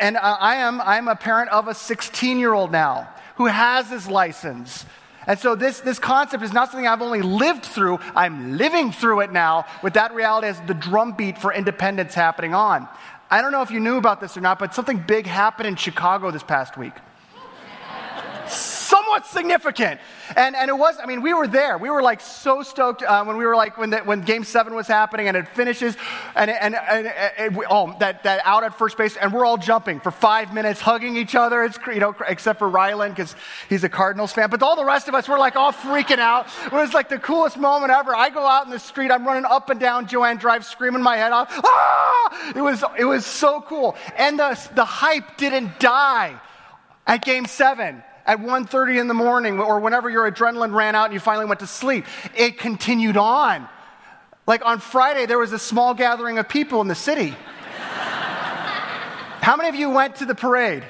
[0.00, 3.88] And uh, I am, I'm a parent of a 16 year old now who has
[3.88, 4.84] his license.
[5.26, 9.20] And so this, this concept is not something I've only lived through, I'm living through
[9.20, 12.88] it now with that reality as the drumbeat for independence happening on.
[13.30, 15.76] I don't know if you knew about this or not, but something big happened in
[15.76, 16.94] Chicago this past week
[18.90, 20.00] somewhat significant.
[20.36, 21.78] And, and it was, I mean, we were there.
[21.78, 24.74] We were like so stoked uh, when we were like, when, the, when game seven
[24.74, 25.96] was happening and it finishes,
[26.34, 30.00] and, and, and, and oh, that, that out at first base, and we're all jumping
[30.00, 31.62] for five minutes, hugging each other.
[31.62, 33.34] It's, you know, except for Rylan because
[33.68, 34.50] he's a Cardinals fan.
[34.50, 36.48] But all the rest of us were like all freaking out.
[36.66, 38.14] It was like the coolest moment ever.
[38.14, 41.16] I go out in the street, I'm running up and down Joanne Drive, screaming my
[41.16, 41.48] head off.
[41.64, 42.52] Ah!
[42.54, 43.96] It was, it was so cool.
[44.16, 46.40] And the, the hype didn't die
[47.06, 51.14] at game seven at 1.30 in the morning or whenever your adrenaline ran out and
[51.14, 52.04] you finally went to sleep
[52.36, 53.68] it continued on.
[54.46, 57.30] Like on friday there was a small gathering of people in the city.
[59.40, 60.84] How many of you went to the parade?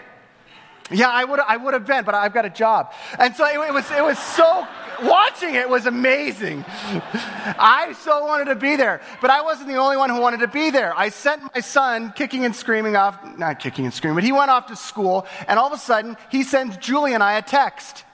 [0.90, 2.92] Yeah i would I would have been but i've got a job.
[3.18, 4.66] And so it, it was it was so
[5.02, 6.64] watching it was amazing.
[6.66, 10.48] I so wanted to be there, but I wasn't the only one who wanted to
[10.48, 10.96] be there.
[10.96, 14.50] I sent my son kicking and screaming off, not kicking and screaming, but he went
[14.50, 18.04] off to school, and all of a sudden, he sends Julie and I a text.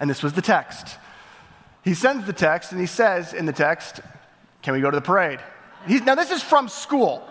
[0.00, 0.98] And this was the text.
[1.82, 4.00] He sends the text, and he says in the text,
[4.62, 5.40] Can we go to the parade?
[5.86, 7.22] He's, now, this is from school.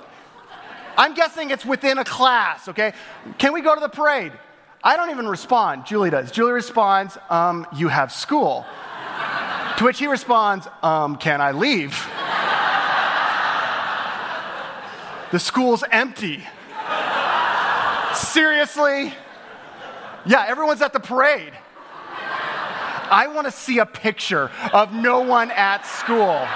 [0.97, 2.93] I'm guessing it's within a class, okay?
[3.37, 4.31] Can we go to the parade?
[4.87, 5.85] I don't even respond.
[5.85, 6.31] Julie does.
[6.31, 8.65] Julie responds, um, You have school.
[9.75, 11.91] to which he responds, um, Can I leave?
[15.33, 16.41] the school's empty.
[18.15, 19.13] Seriously?
[20.25, 21.51] Yeah, everyone's at the parade.
[23.11, 26.47] I want to see a picture of no one at school.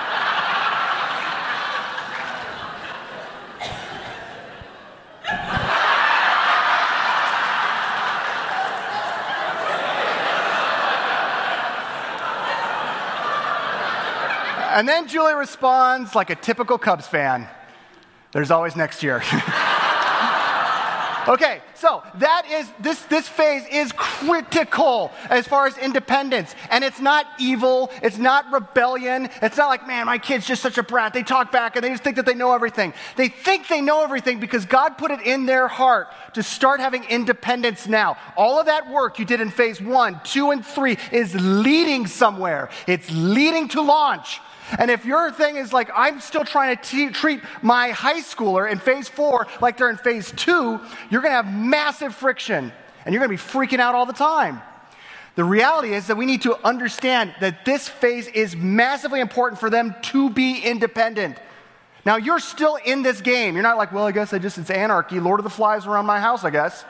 [14.72, 17.48] Uh, and then Julie responds like a typical Cubs fan
[18.32, 19.18] there's always next year.
[21.28, 26.56] okay, so that is, this, this phase is critical as far as independence.
[26.70, 29.28] And it's not evil, it's not rebellion.
[29.42, 31.14] It's not like, man, my kid's just such a brat.
[31.14, 32.94] They talk back and they just think that they know everything.
[33.18, 37.04] They think they know everything because God put it in their heart to start having
[37.04, 38.16] independence now.
[38.38, 42.70] All of that work you did in phase one, two, and three is leading somewhere,
[42.88, 44.40] it's leading to launch.
[44.80, 48.72] And if your thing is like, I'm still trying to t- treat my high schooler
[48.72, 50.80] in phase four like they're in phase two,
[51.10, 52.72] you're going to have massive friction
[53.06, 54.62] and you're going to be freaking out all the time.
[55.36, 59.70] The reality is that we need to understand that this phase is massively important for
[59.70, 61.38] them to be independent.
[62.06, 63.54] Now, you're still in this game.
[63.54, 66.06] You're not like, well, I guess I just, it's anarchy, Lord of the Flies around
[66.06, 66.84] my house, I guess.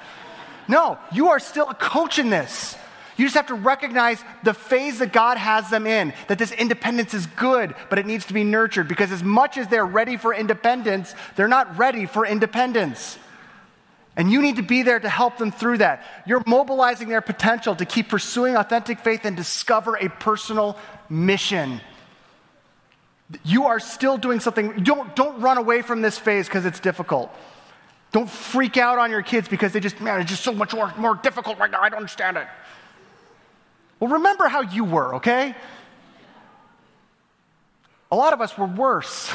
[0.68, 2.76] No, you are still a coach in this.
[3.22, 7.14] You just have to recognize the phase that God has them in, that this independence
[7.14, 10.34] is good, but it needs to be nurtured because as much as they're ready for
[10.34, 13.20] independence, they're not ready for independence.
[14.18, 16.04] And you need to be there to help them through that.
[16.26, 20.76] You're mobilizing their potential to keep pursuing authentic faith and discover a personal
[21.08, 21.80] mission.
[23.44, 24.82] You are still doing something.
[24.84, 27.32] Don't, don't run away from this phase because it's difficult.
[28.14, 30.92] Don't freak out on your kids because they just, man, it's just so much more,
[30.98, 31.82] more difficult right now.
[31.82, 32.48] I don't understand it.
[34.02, 35.56] Well, remember how you were, okay?
[38.12, 39.32] A lot of us were worse.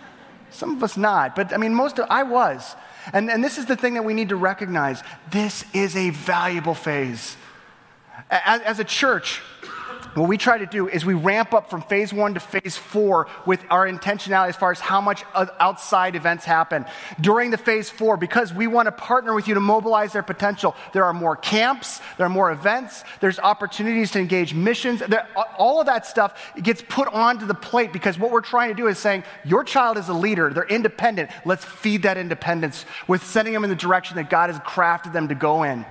[0.50, 2.74] Some of us not, but I mean, most of, I was.
[3.12, 5.04] And, and this is the thing that we need to recognize.
[5.30, 7.36] This is a valuable phase.
[8.28, 9.40] As, as a church,
[10.14, 13.28] what we try to do is we ramp up from phase one to phase four
[13.46, 16.84] with our intentionality as far as how much outside events happen.
[17.20, 20.74] During the phase four, because we want to partner with you to mobilize their potential,
[20.92, 25.00] there are more camps, there are more events, there's opportunities to engage missions.
[25.00, 28.74] There, all of that stuff gets put onto the plate because what we're trying to
[28.74, 31.30] do is saying, your child is a leader, they're independent.
[31.44, 35.28] Let's feed that independence with sending them in the direction that God has crafted them
[35.28, 35.84] to go in.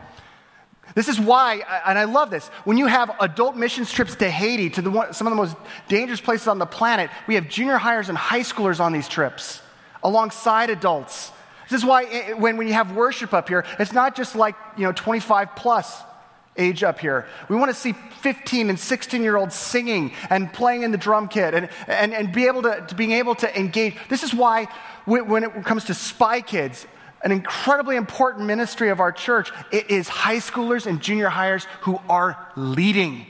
[0.98, 4.72] This is why, and I love this, when you have adult missions trips to Haiti,
[4.72, 5.56] to the, some of the most
[5.88, 9.62] dangerous places on the planet, we have junior hires and high schoolers on these trips
[10.02, 11.32] alongside adults.
[11.70, 14.36] This is why eh, eh, when, when you have worship up here, it's not just
[14.36, 16.02] like, you know, 25 plus
[16.58, 17.28] age up here.
[17.48, 21.28] We want to see 15 and 16 year olds singing and playing in the drum
[21.28, 23.96] kit and, and, and be able to, to being able to engage.
[24.10, 24.66] This is why
[25.06, 26.88] when it comes to spy kids,
[27.24, 29.52] an incredibly important ministry of our church.
[29.72, 33.26] It is high schoolers and junior hires who are leading.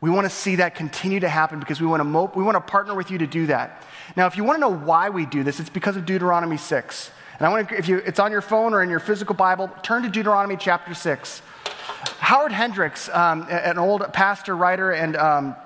[0.00, 2.54] We want to see that continue to happen because we want to, mo- we want
[2.54, 3.82] to partner with you to do that.
[4.16, 7.10] Now, if you want to know why we do this, it's because of Deuteronomy 6.
[7.38, 9.70] And I want to, if you, it's on your phone or in your physical Bible,
[9.82, 11.42] turn to Deuteronomy chapter 6.
[12.18, 15.56] Howard Hendricks, um, an old pastor, writer, and um,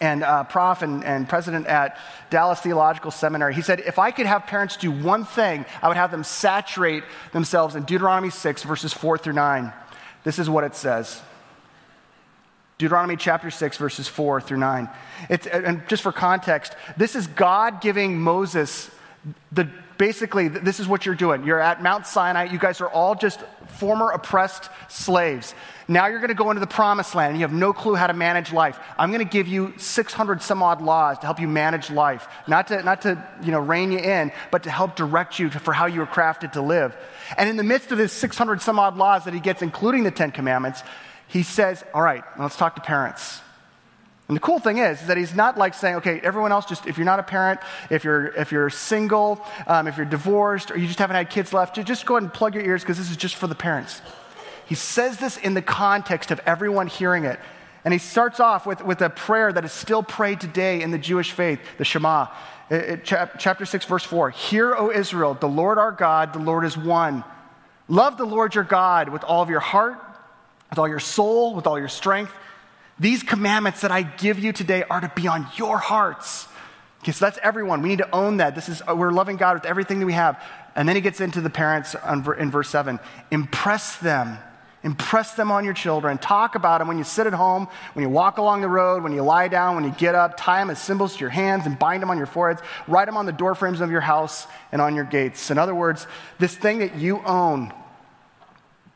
[0.00, 1.98] and uh, prof and, and president at
[2.30, 5.96] Dallas Theological Seminary, he said, if I could have parents do one thing, I would
[5.96, 9.72] have them saturate themselves in Deuteronomy 6, verses 4 through 9.
[10.24, 11.22] This is what it says
[12.78, 14.88] Deuteronomy chapter 6, verses 4 through 9.
[15.28, 18.90] It's, and just for context, this is God giving Moses
[19.52, 21.44] the basically, this is what you're doing.
[21.44, 22.44] You're at Mount Sinai.
[22.44, 25.54] You guys are all just former oppressed slaves.
[25.90, 28.06] Now you're going to go into the promised land and you have no clue how
[28.06, 28.78] to manage life.
[28.96, 32.28] I'm going to give you 600 some odd laws to help you manage life.
[32.46, 35.58] Not to, not to you know, rein you in, but to help direct you to,
[35.58, 36.96] for how you were crafted to live.
[37.36, 40.12] And in the midst of this 600 some odd laws that he gets, including the
[40.12, 40.84] Ten Commandments,
[41.26, 43.40] he says, All right, let's talk to parents.
[44.28, 46.86] And the cool thing is, is that he's not like saying, okay, everyone else, just
[46.86, 47.58] if you're not a parent,
[47.90, 51.52] if you're, if you're single, um, if you're divorced, or you just haven't had kids
[51.52, 54.00] left, just go ahead and plug your ears because this is just for the parents.
[54.70, 57.40] He says this in the context of everyone hearing it.
[57.84, 60.98] And he starts off with, with a prayer that is still prayed today in the
[60.98, 62.08] Jewish faith, the Shema.
[62.08, 62.26] Uh,
[62.70, 66.38] uh, it, it, chapter 6, verse 4 Hear, O Israel, the Lord our God, the
[66.38, 67.24] Lord is one.
[67.88, 69.98] Love the Lord your God with all of your heart,
[70.70, 72.32] with all your soul, with all your strength.
[73.00, 76.46] These commandments that I give you today are to be on your hearts.
[77.00, 77.82] Okay, so that's everyone.
[77.82, 78.54] We need to own that.
[78.54, 80.40] This is uh, we're loving God with everything that we have.
[80.76, 81.96] And then he gets into the parents
[82.38, 83.00] in verse 7.
[83.32, 84.38] Impress them.
[84.82, 86.16] Impress them on your children.
[86.16, 89.12] Talk about them when you sit at home, when you walk along the road, when
[89.12, 90.38] you lie down, when you get up.
[90.38, 92.66] Tie them as symbols to your hands and bind them on your foreheads.
[92.88, 95.50] Write them on the doorframes of your house and on your gates.
[95.50, 96.06] In other words,
[96.38, 97.74] this thing that you own,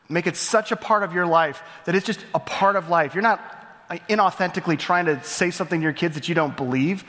[0.09, 3.15] make it such a part of your life that it's just a part of life.
[3.15, 3.41] You're not
[4.09, 7.05] inauthentically trying to say something to your kids that you don't believe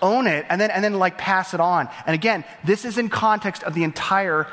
[0.00, 3.08] own it and then and then like pass it on and again this is in
[3.08, 4.48] context of the entire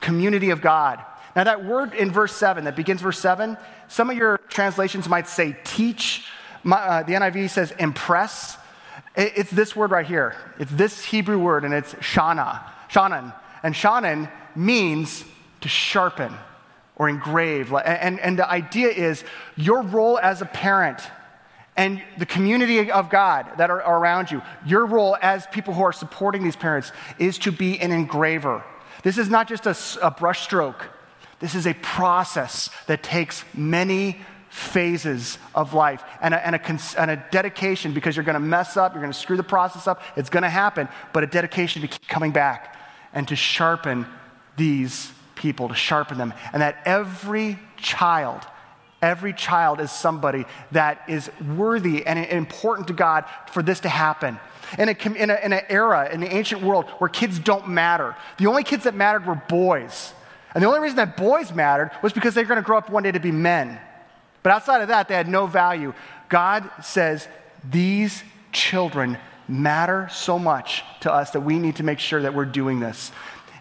[0.00, 1.04] community of god
[1.36, 3.56] now that word in verse 7 that begins verse 7
[3.88, 6.24] some of your translations might say teach.
[6.62, 8.56] My, uh, the niv says impress.
[9.16, 10.36] It, it's this word right here.
[10.58, 13.34] It's this hebrew word and it's shana shanan.
[13.62, 15.24] And shanan means
[15.60, 16.34] to sharpen
[16.96, 17.72] or engrave.
[17.72, 19.24] And, and the idea is
[19.56, 21.00] your role as a parent
[21.76, 25.92] and the community of God that are around you, your role as people who are
[25.92, 28.62] supporting these parents is to be an engraver.
[29.02, 29.70] This is not just a,
[30.06, 30.82] a brushstroke,
[31.40, 34.20] this is a process that takes many
[34.50, 38.76] phases of life and a, and a, and a dedication because you're going to mess
[38.76, 41.82] up, you're going to screw the process up, it's going to happen, but a dedication
[41.82, 42.76] to keep coming back
[43.12, 44.06] and to sharpen
[44.56, 48.42] these people, to sharpen them, and that every child,
[49.00, 54.38] every child is somebody that is worthy and important to God for this to happen.
[54.78, 58.14] In, a, in, a, in an era, in the ancient world, where kids don't matter,
[58.38, 60.12] the only kids that mattered were boys.
[60.54, 63.02] And the only reason that boys mattered was because they're going to grow up one
[63.02, 63.78] day to be men.
[64.42, 65.94] But outside of that, they had no value.
[66.28, 67.28] God says
[67.68, 68.22] these
[68.52, 72.80] children matter so much to us that we need to make sure that we're doing
[72.80, 73.12] this.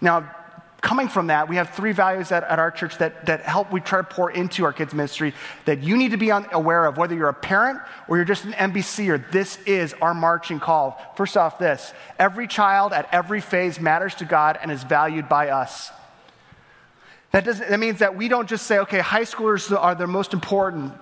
[0.01, 0.35] Now,
[0.81, 3.81] coming from that, we have three values at, at, our church that, that help we
[3.81, 5.33] try to pour into our kids' ministry
[5.65, 8.45] that you need to be on, aware of, whether you're a parent or you're just
[8.45, 11.01] an NBC or this is our marching call.
[11.17, 15.49] First off, this every child at every phase matters to God and is valued by
[15.49, 15.91] us.
[17.31, 20.33] That, doesn't, that means that we don't just say, okay, high schoolers are the most
[20.33, 20.93] important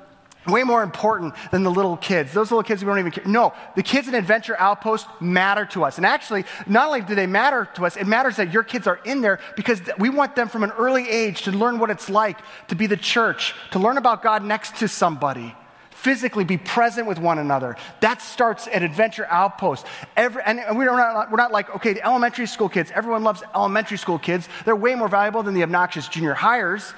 [0.47, 2.33] way more important than the little kids.
[2.33, 3.25] Those little kids we don't even care.
[3.25, 5.97] No, the kids in Adventure Outpost matter to us.
[5.97, 8.99] And actually, not only do they matter to us, it matters that your kids are
[9.05, 12.39] in there because we want them from an early age to learn what it's like
[12.69, 15.55] to be the church, to learn about God next to somebody.
[16.01, 17.75] Physically be present with one another.
[18.01, 19.85] That starts at Adventure Outpost.
[20.15, 23.97] Every, and we're not, we're not like, okay, the elementary school kids, everyone loves elementary
[23.97, 24.47] school kids.
[24.63, 26.93] They're way more valuable than the obnoxious junior hires.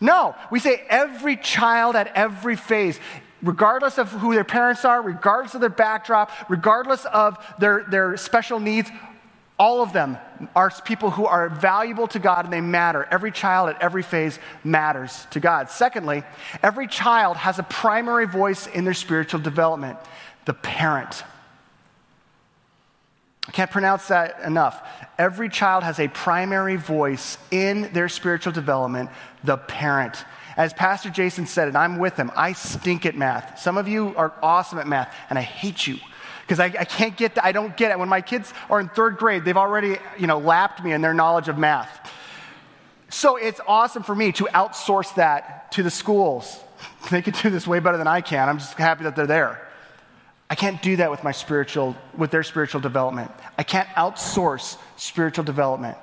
[0.00, 2.98] No, we say every child at every phase,
[3.42, 8.60] regardless of who their parents are, regardless of their backdrop, regardless of their, their special
[8.60, 8.90] needs,
[9.58, 10.18] all of them
[10.54, 13.08] are people who are valuable to God and they matter.
[13.10, 15.68] Every child at every phase matters to God.
[15.68, 16.22] Secondly,
[16.62, 19.98] every child has a primary voice in their spiritual development
[20.44, 21.24] the parent.
[23.46, 24.82] I can't pronounce that enough.
[25.18, 29.10] Every child has a primary voice in their spiritual development,
[29.44, 30.24] the parent.
[30.56, 33.58] As Pastor Jason said, and I'm with him, I stink at math.
[33.58, 35.98] Some of you are awesome at math, and I hate you
[36.48, 37.44] because I, I, can't get that.
[37.44, 37.98] I don't get it.
[37.98, 41.12] When my kids are in third grade, they've already, you know, lapped me in their
[41.12, 42.10] knowledge of math.
[43.10, 46.60] So it's awesome for me to outsource that to the schools.
[47.10, 48.48] They can do this way better than I can.
[48.48, 49.66] I'm just happy that they're there.
[50.50, 53.30] I can't do that with my spiritual, with their spiritual development.
[53.56, 55.96] I can't outsource spiritual development.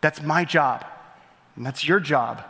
[0.00, 0.84] That's my job,
[1.54, 2.42] and that's your job.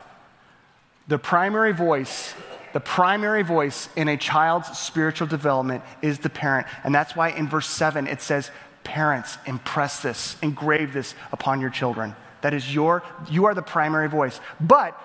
[1.08, 2.34] The primary voice,
[2.72, 6.66] the primary voice in a child's spiritual development is the parent.
[6.84, 8.50] And that's why in verse 7 it says,
[8.84, 12.14] Parents, impress this, engrave this upon your children.
[12.42, 14.38] That is your, you are the primary voice.
[14.60, 14.96] But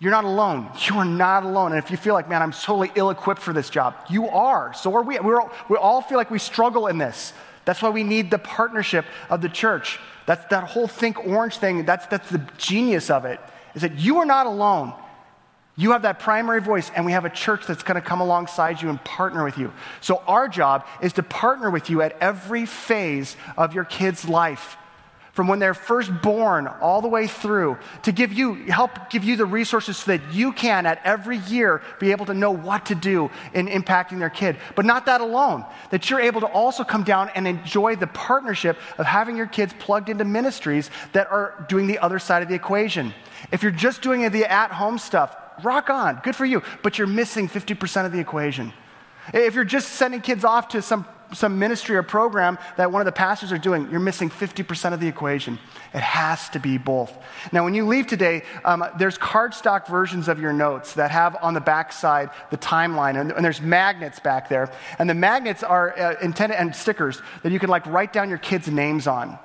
[0.00, 0.70] You're not alone.
[0.88, 1.72] You are not alone.
[1.72, 4.72] And if you feel like, man, I'm totally ill equipped for this job, you are.
[4.72, 5.18] So are we.
[5.20, 7.34] We're, we all feel like we struggle in this.
[7.66, 9.98] That's why we need the partnership of the church.
[10.24, 11.84] That's that whole Think Orange thing.
[11.84, 13.38] That's, that's the genius of it,
[13.74, 14.94] is that you are not alone.
[15.76, 18.82] You have that primary voice, and we have a church that's going to come alongside
[18.82, 19.72] you and partner with you.
[20.00, 24.76] So, our job is to partner with you at every phase of your kid's life.
[25.32, 29.36] From when they're first born all the way through to give you help give you
[29.36, 32.96] the resources so that you can at every year be able to know what to
[32.96, 34.56] do in impacting their kid.
[34.74, 38.76] But not that alone that you're able to also come down and enjoy the partnership
[38.98, 42.54] of having your kids plugged into ministries that are doing the other side of the
[42.56, 43.14] equation.
[43.52, 47.06] If you're just doing the at home stuff rock on good for you but you're
[47.06, 48.72] missing 50% of the equation
[49.32, 53.06] if you're just sending kids off to some some ministry or program that one of
[53.06, 55.58] the pastors are doing, you're missing 50% of the equation.
[55.94, 57.16] It has to be both.
[57.52, 61.54] Now, when you leave today, um, there's cardstock versions of your notes that have on
[61.54, 64.70] the back side the timeline, and, and there's magnets back there.
[64.98, 68.38] And the magnets are uh, intended, and stickers that you can like write down your
[68.38, 69.38] kids' names on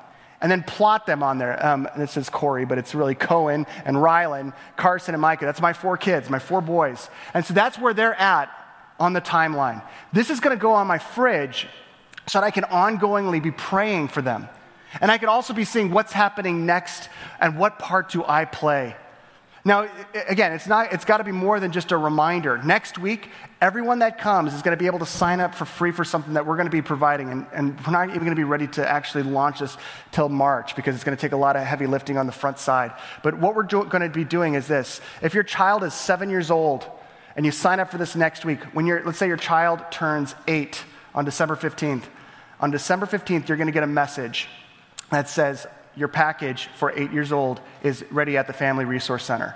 [0.46, 1.66] and then plot them on there.
[1.66, 5.44] Um, this says Corey, but it's really Cohen and Rylan, Carson and Micah.
[5.44, 7.10] That's my four kids, my four boys.
[7.34, 8.52] And so that's where they're at
[9.00, 9.82] on the timeline.
[10.14, 11.68] This is going to go on my fridge
[12.28, 14.48] so that I can ongoingly be praying for them.
[15.02, 18.96] And I can also be seeing what's happening next and what part do I play.
[19.66, 19.90] Now,
[20.28, 22.60] again, it's, not, it's got to be more than just a reminder.
[22.60, 23.32] Next week,
[23.66, 26.34] everyone that comes is going to be able to sign up for free for something
[26.34, 27.32] that we're going to be providing.
[27.32, 29.76] And, and we're not even going to be ready to actually launch this
[30.12, 32.60] till March because it's going to take a lot of heavy lifting on the front
[32.60, 32.94] side.
[33.24, 36.30] But what we're do- going to be doing is this if your child is seven
[36.30, 36.86] years old,
[37.36, 40.36] and you sign up for this next week, when you're, let's say your child turns
[40.48, 42.04] eight on December 15th,
[42.60, 44.48] on December 15th, you're going to get a message
[45.10, 49.56] that says your package for eight years old is ready at the Family Resource Center.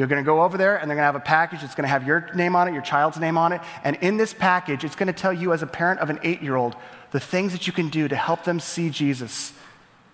[0.00, 1.84] You're going to go over there and they're going to have a package that's going
[1.84, 3.60] to have your name on it, your child's name on it.
[3.84, 6.40] And in this package, it's going to tell you, as a parent of an eight
[6.40, 6.74] year old,
[7.10, 9.52] the things that you can do to help them see Jesus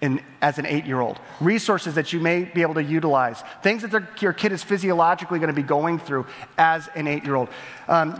[0.01, 3.83] in, as an eight year old, resources that you may be able to utilize, things
[3.83, 6.27] that your kid is physiologically going to be going through
[6.59, 7.49] as an eight year old.
[7.87, 8.19] Um,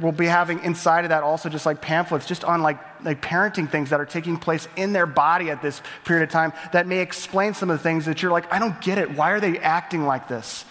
[0.00, 3.70] we'll be having inside of that also just like pamphlets, just on like, like parenting
[3.70, 6.98] things that are taking place in their body at this period of time that may
[6.98, 9.12] explain some of the things that you're like, I don't get it.
[9.12, 10.64] Why are they acting like this?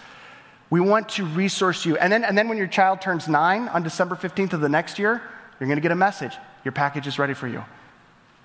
[0.69, 1.97] We want to resource you.
[1.97, 4.99] And then, and then when your child turns nine on December 15th of the next
[4.99, 5.21] year,
[5.59, 6.33] you're going to get a message.
[6.63, 7.63] Your package is ready for you.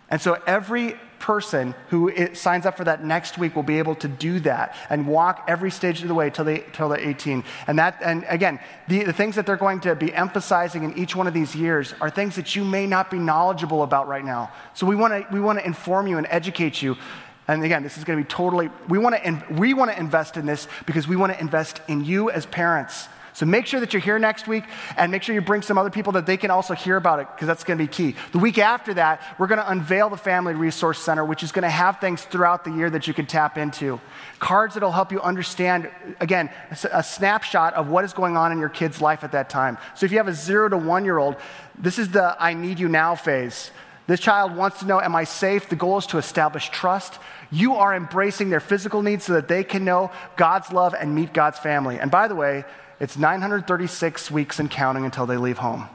[0.09, 4.09] And so every person who signs up for that next week will be able to
[4.09, 7.45] do that and walk every stage of the way till, they, till they're 18.
[7.66, 11.16] And, that, and again, the, the things that they're going to be emphasizing in each
[11.16, 14.53] one of these years are things that you may not be knowledgeable about right now.
[14.75, 16.97] So we want to we wanna inform you and educate you.
[17.49, 20.36] And again, this is going to be totally, we want to we want to invest
[20.36, 23.09] in this because we want to invest in you as parents.
[23.34, 24.64] So make sure that you're here next week
[24.97, 27.28] and make sure you bring some other people that they can also hear about it
[27.34, 28.14] because that's going to be key.
[28.32, 31.62] The week after that, we're going to unveil the Family Resource Center, which is going
[31.62, 34.01] to have things throughout the year that you can tap into.
[34.38, 35.90] Cards that'll help you understand,
[36.20, 36.51] again,
[36.93, 39.78] a snapshot of what is going on in your kid's life at that time.
[39.95, 41.36] So if you have a zero to one year old,
[41.78, 43.70] this is the I need you now phase.
[44.13, 45.71] This child wants to know, Am I safe?
[45.71, 47.19] The goal is to establish trust.
[47.51, 51.33] You are embracing their physical needs so that they can know God's love and meet
[51.33, 51.99] God's family.
[51.99, 52.67] And by the way,
[53.01, 55.89] it's 936 weeks and counting until they leave home.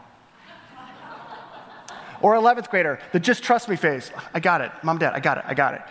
[2.20, 4.10] or 11th grader, the just trust me phase.
[4.34, 4.72] I got it.
[4.82, 5.44] Mom, dad, I got it.
[5.46, 5.82] I got it.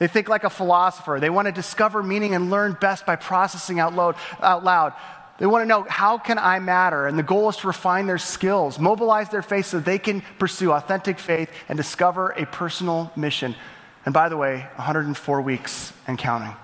[0.00, 1.18] They think like a philosopher.
[1.20, 4.16] They want to discover meaning and learn best by processing out loud.
[4.40, 4.92] Out loud.
[5.38, 7.06] They want to know how can I matter?
[7.06, 10.72] And the goal is to refine their skills, mobilize their faith so they can pursue
[10.72, 13.54] authentic faith and discover a personal mission.
[14.04, 16.54] And by the way, 104 weeks and counting.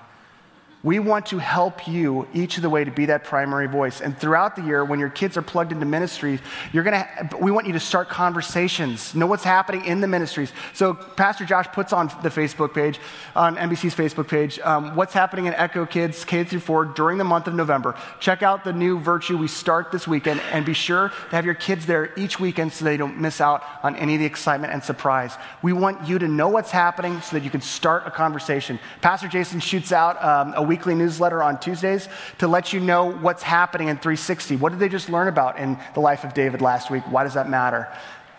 [0.85, 4.01] We want to help you each of the way to be that primary voice.
[4.01, 6.41] And throughout the year, when your kids are plugged into ministries,
[6.73, 7.09] you're gonna,
[7.41, 10.53] we want you to start conversations, know what's happening in the ministries.
[10.73, 12.99] So Pastor Josh puts on the Facebook page,
[13.37, 17.25] on NBC's Facebook page, um, what's happening in Echo Kids K through 4 during the
[17.25, 17.95] month of November.
[18.19, 21.55] Check out the new Virtue we start this weekend and be sure to have your
[21.55, 24.83] kids there each weekend so they don't miss out on any of the excitement and
[24.83, 25.37] surprise.
[25.63, 28.81] We want you to know what's happening so that you can start a conversation.
[29.01, 32.09] Pastor Jason shoots out um, a weekly newsletter on Tuesdays
[32.39, 34.57] to let you know what's happening in 360.
[34.57, 37.03] What did they just learn about in the life of David last week?
[37.11, 37.89] Why does that matter?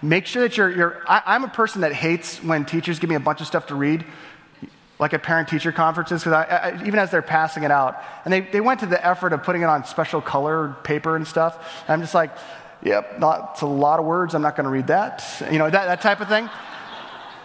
[0.01, 3.15] Make sure that you're, you're I, am a person that hates when teachers give me
[3.15, 4.03] a bunch of stuff to read,
[4.97, 8.61] like at parent teacher conferences, because even as they're passing it out, and they, they
[8.61, 11.83] went to the effort of putting it on special color paper and stuff.
[11.83, 12.31] And I'm just like,
[12.81, 14.33] yep, it's a lot of words.
[14.33, 15.23] I'm not going to read that.
[15.51, 16.49] You know, that, that type of thing.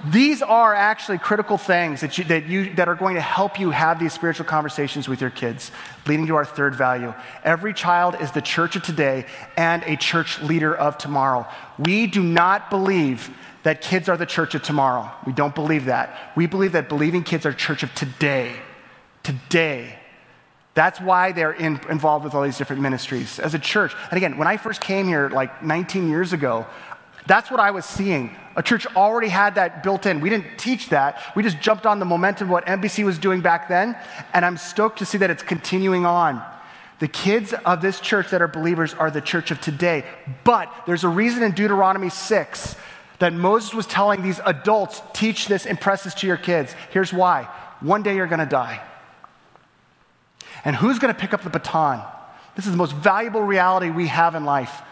[0.04, 3.70] These are actually critical things that, you, that, you, that are going to help you
[3.70, 5.72] have these spiritual conversations with your kids,
[6.06, 7.12] leading to our third value.
[7.42, 9.26] Every child is the church of today
[9.56, 11.46] and a church leader of tomorrow.
[11.78, 13.30] We do not believe
[13.64, 15.10] that kids are the church of tomorrow.
[15.26, 16.32] We don't believe that.
[16.36, 18.54] We believe that believing kids are church of today.
[19.24, 19.98] Today.
[20.78, 23.96] That's why they're in, involved with all these different ministries as a church.
[24.10, 26.66] And again, when I first came here like 19 years ago,
[27.28, 28.34] that's what I was seeing.
[28.56, 30.20] A church already had that built in.
[30.20, 31.22] We didn't teach that.
[31.36, 33.96] We just jumped on the momentum of what NBC was doing back then.
[34.32, 36.42] And I'm stoked to see that it's continuing on.
[36.98, 40.04] The kids of this church that are believers are the church of today.
[40.42, 42.76] But there's a reason in Deuteronomy 6
[43.20, 46.74] that Moses was telling these adults, teach this, impress this to your kids.
[46.90, 47.44] Here's why.
[47.80, 48.80] One day you're going to die.
[50.64, 52.02] And who's going to pick up the baton?
[52.56, 54.82] This is the most valuable reality we have in life.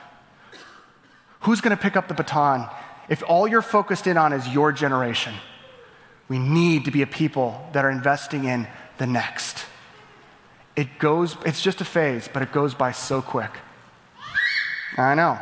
[1.46, 2.68] Who's going to pick up the baton
[3.08, 5.32] if all you're focused in on is your generation?
[6.28, 8.66] We need to be a people that are investing in
[8.98, 9.64] the next.
[10.74, 13.52] It goes, it's just a phase, but it goes by so quick.
[14.98, 15.38] I know.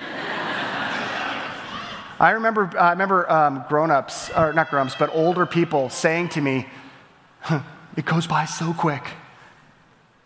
[2.20, 6.28] I remember, I remember um, grown ups, or not grown ups, but older people saying
[6.28, 6.68] to me,
[7.96, 9.02] it goes by so quick.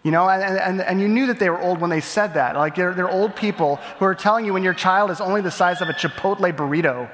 [0.03, 2.57] You know, and, and, and you knew that they were old when they said that.
[2.57, 5.51] Like, they're, they're old people who are telling you when your child is only the
[5.51, 7.09] size of a Chipotle burrito.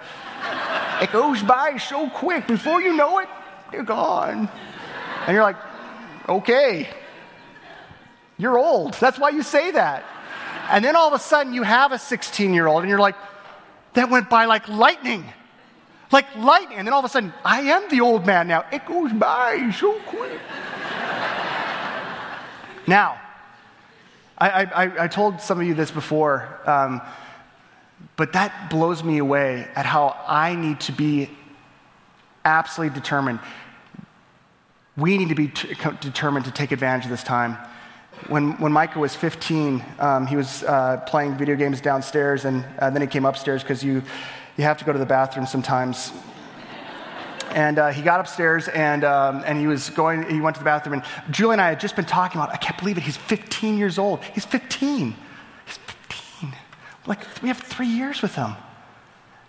[1.02, 2.46] it goes by so quick.
[2.46, 3.28] Before you know it,
[3.70, 4.48] they're gone.
[5.26, 5.56] And you're like,
[6.28, 6.88] okay.
[8.38, 8.94] You're old.
[8.94, 10.04] That's why you say that.
[10.70, 13.16] And then all of a sudden, you have a 16 year old, and you're like,
[13.94, 15.24] that went by like lightning.
[16.10, 16.78] Like lightning.
[16.78, 18.64] And then all of a sudden, I am the old man now.
[18.72, 20.40] It goes by so quick.
[22.88, 23.20] Now,
[24.38, 27.02] I, I, I, told some of you this before, um,
[28.16, 31.28] but that blows me away at how I need to be
[32.46, 33.40] absolutely determined.
[34.96, 37.58] We need to be t- determined to take advantage of this time.
[38.28, 42.88] When, when Micah was 15, um, he was uh, playing video games downstairs, and uh,
[42.88, 44.02] then he came upstairs because you,
[44.56, 46.10] you have to go to the bathroom sometimes.
[47.50, 50.64] And uh, he got upstairs and, um, and he was going, he went to the
[50.64, 50.94] bathroom.
[50.94, 53.78] And Julie and I had just been talking about, I can't believe it, he's 15
[53.78, 54.22] years old.
[54.24, 55.16] He's 15.
[55.66, 56.54] He's 15.
[57.06, 58.54] Like, we have three years with him.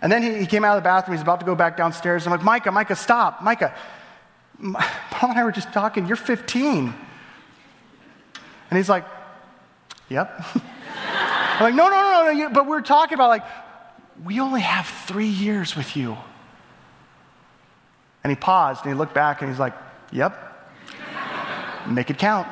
[0.02, 1.16] And then he, he came out of the bathroom.
[1.16, 2.26] He's about to go back downstairs.
[2.26, 3.42] I'm like, Micah, Micah, stop.
[3.42, 3.74] Micah,
[5.10, 6.06] Paul and I were just talking.
[6.06, 6.94] You're 15.
[8.70, 9.04] And he's like,
[10.10, 10.44] Yep.
[11.14, 12.32] I'm like, no, no, no, no.
[12.32, 12.50] No.
[12.50, 13.44] But we're talking about, like,
[14.24, 16.18] we only have three years with you.
[18.22, 19.74] And he paused and he looked back and he's like,
[20.12, 20.34] Yep,
[21.88, 22.48] make it count.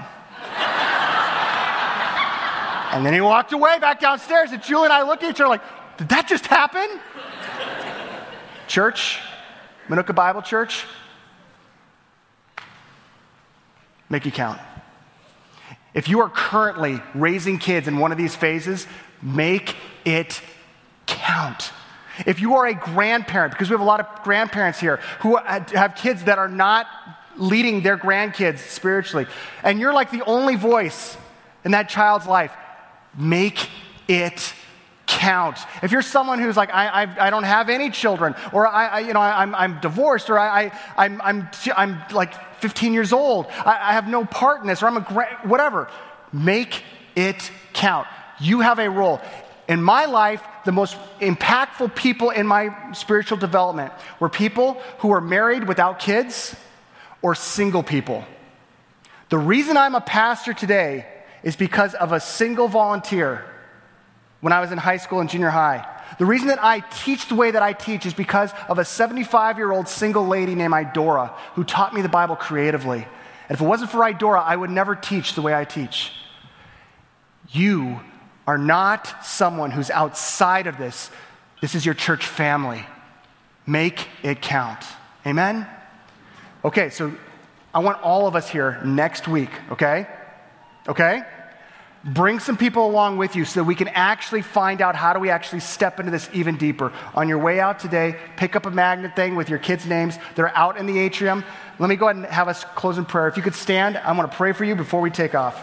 [2.92, 5.48] and then he walked away back downstairs, and Julie and I looked at each other
[5.48, 5.62] like,
[5.98, 7.00] Did that just happen?
[8.66, 9.18] Church,
[9.88, 10.84] Minooka Bible Church,
[14.08, 14.60] make it count.
[15.94, 18.86] If you are currently raising kids in one of these phases,
[19.22, 20.40] make it
[21.06, 21.72] count.
[22.26, 25.94] If you are a grandparent, because we have a lot of grandparents here who have
[25.96, 26.86] kids that are not
[27.36, 29.26] leading their grandkids spiritually,
[29.62, 31.16] and you're like the only voice
[31.64, 32.52] in that child's life,
[33.16, 33.68] make
[34.08, 34.54] it
[35.06, 35.58] count.
[35.82, 38.98] If you're someone who's like, I, I, I don't have any children, or I, I
[39.00, 42.92] you know, I, am I'm, I'm divorced, or I, I, I'm, I'm, I'm like 15
[42.92, 45.88] years old, I, I have no part in this, or I'm a gra- whatever,
[46.32, 46.82] make
[47.16, 48.06] it count.
[48.38, 49.20] You have a role.
[49.68, 55.20] In my life, the most impactful people in my spiritual development were people who were
[55.20, 56.56] married without kids
[57.20, 58.24] or single people.
[59.28, 61.06] The reason I'm a pastor today
[61.42, 63.44] is because of a single volunteer
[64.40, 65.86] when I was in high school and junior high.
[66.18, 69.58] The reason that I teach the way that I teach is because of a 75
[69.58, 73.06] year old single lady named Idora who taught me the Bible creatively.
[73.48, 76.12] And if it wasn't for Idora, I would never teach the way I teach.
[77.50, 78.00] You
[78.48, 81.10] are not someone who's outside of this.
[81.60, 82.82] This is your church family.
[83.66, 84.82] Make it count.
[85.26, 85.66] Amen?
[86.64, 87.12] Okay, so
[87.74, 90.06] I want all of us here next week, okay?
[90.88, 91.20] Okay?
[92.02, 95.20] Bring some people along with you so that we can actually find out how do
[95.20, 96.90] we actually step into this even deeper.
[97.14, 100.18] On your way out today, pick up a magnet thing with your kids' names.
[100.36, 101.44] They're out in the atrium.
[101.78, 103.28] Let me go ahead and have us close in prayer.
[103.28, 105.62] If you could stand, I want to pray for you before we take off.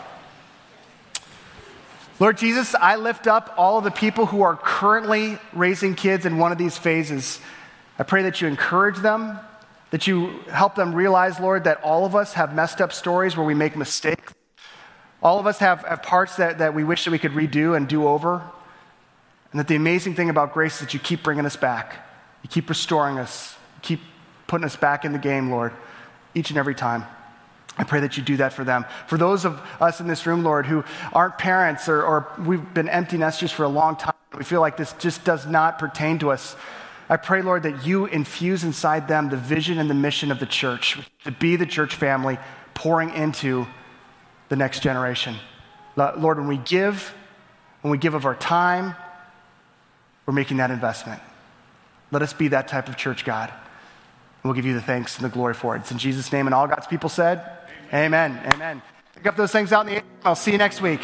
[2.18, 6.38] Lord Jesus, I lift up all of the people who are currently raising kids in
[6.38, 7.42] one of these phases.
[8.00, 9.38] I pray that you encourage them,
[9.92, 13.46] that you help them realize, Lord, that all of us have messed up stories where
[13.46, 14.34] we make mistakes.
[15.22, 17.86] All of us have, have parts that, that we wish that we could redo and
[17.86, 18.42] do over.
[19.52, 21.96] And that the amazing thing about grace is that you keep bringing us back.
[22.44, 23.58] You keep restoring us.
[23.76, 24.00] You keep
[24.48, 25.74] putting us back in the game, Lord,
[26.34, 27.06] each and every time.
[27.78, 28.86] I pray that you do that for them.
[29.08, 32.88] For those of us in this room, Lord, who aren't parents or, or we've been
[32.88, 36.32] empty nesters for a long time, we feel like this just does not pertain to
[36.32, 36.56] us.
[37.10, 40.46] I pray, Lord, that you infuse inside them the vision and the mission of the
[40.46, 42.38] church, to be the church family
[42.74, 43.68] pouring into
[44.50, 45.36] the next generation.
[45.96, 47.14] Lord, when we give,
[47.82, 48.96] when we give of our time,
[50.26, 51.22] we're making that investment.
[52.12, 53.54] Let us be that type of church, God.
[54.44, 55.80] We'll give you the thanks and the glory for it.
[55.80, 57.55] It's in Jesus' name, and all God's people said,
[57.96, 58.38] Amen.
[58.54, 58.82] Amen.
[59.16, 59.94] Pick up those things out in the.
[60.00, 60.04] air.
[60.26, 61.00] I'll see you next week.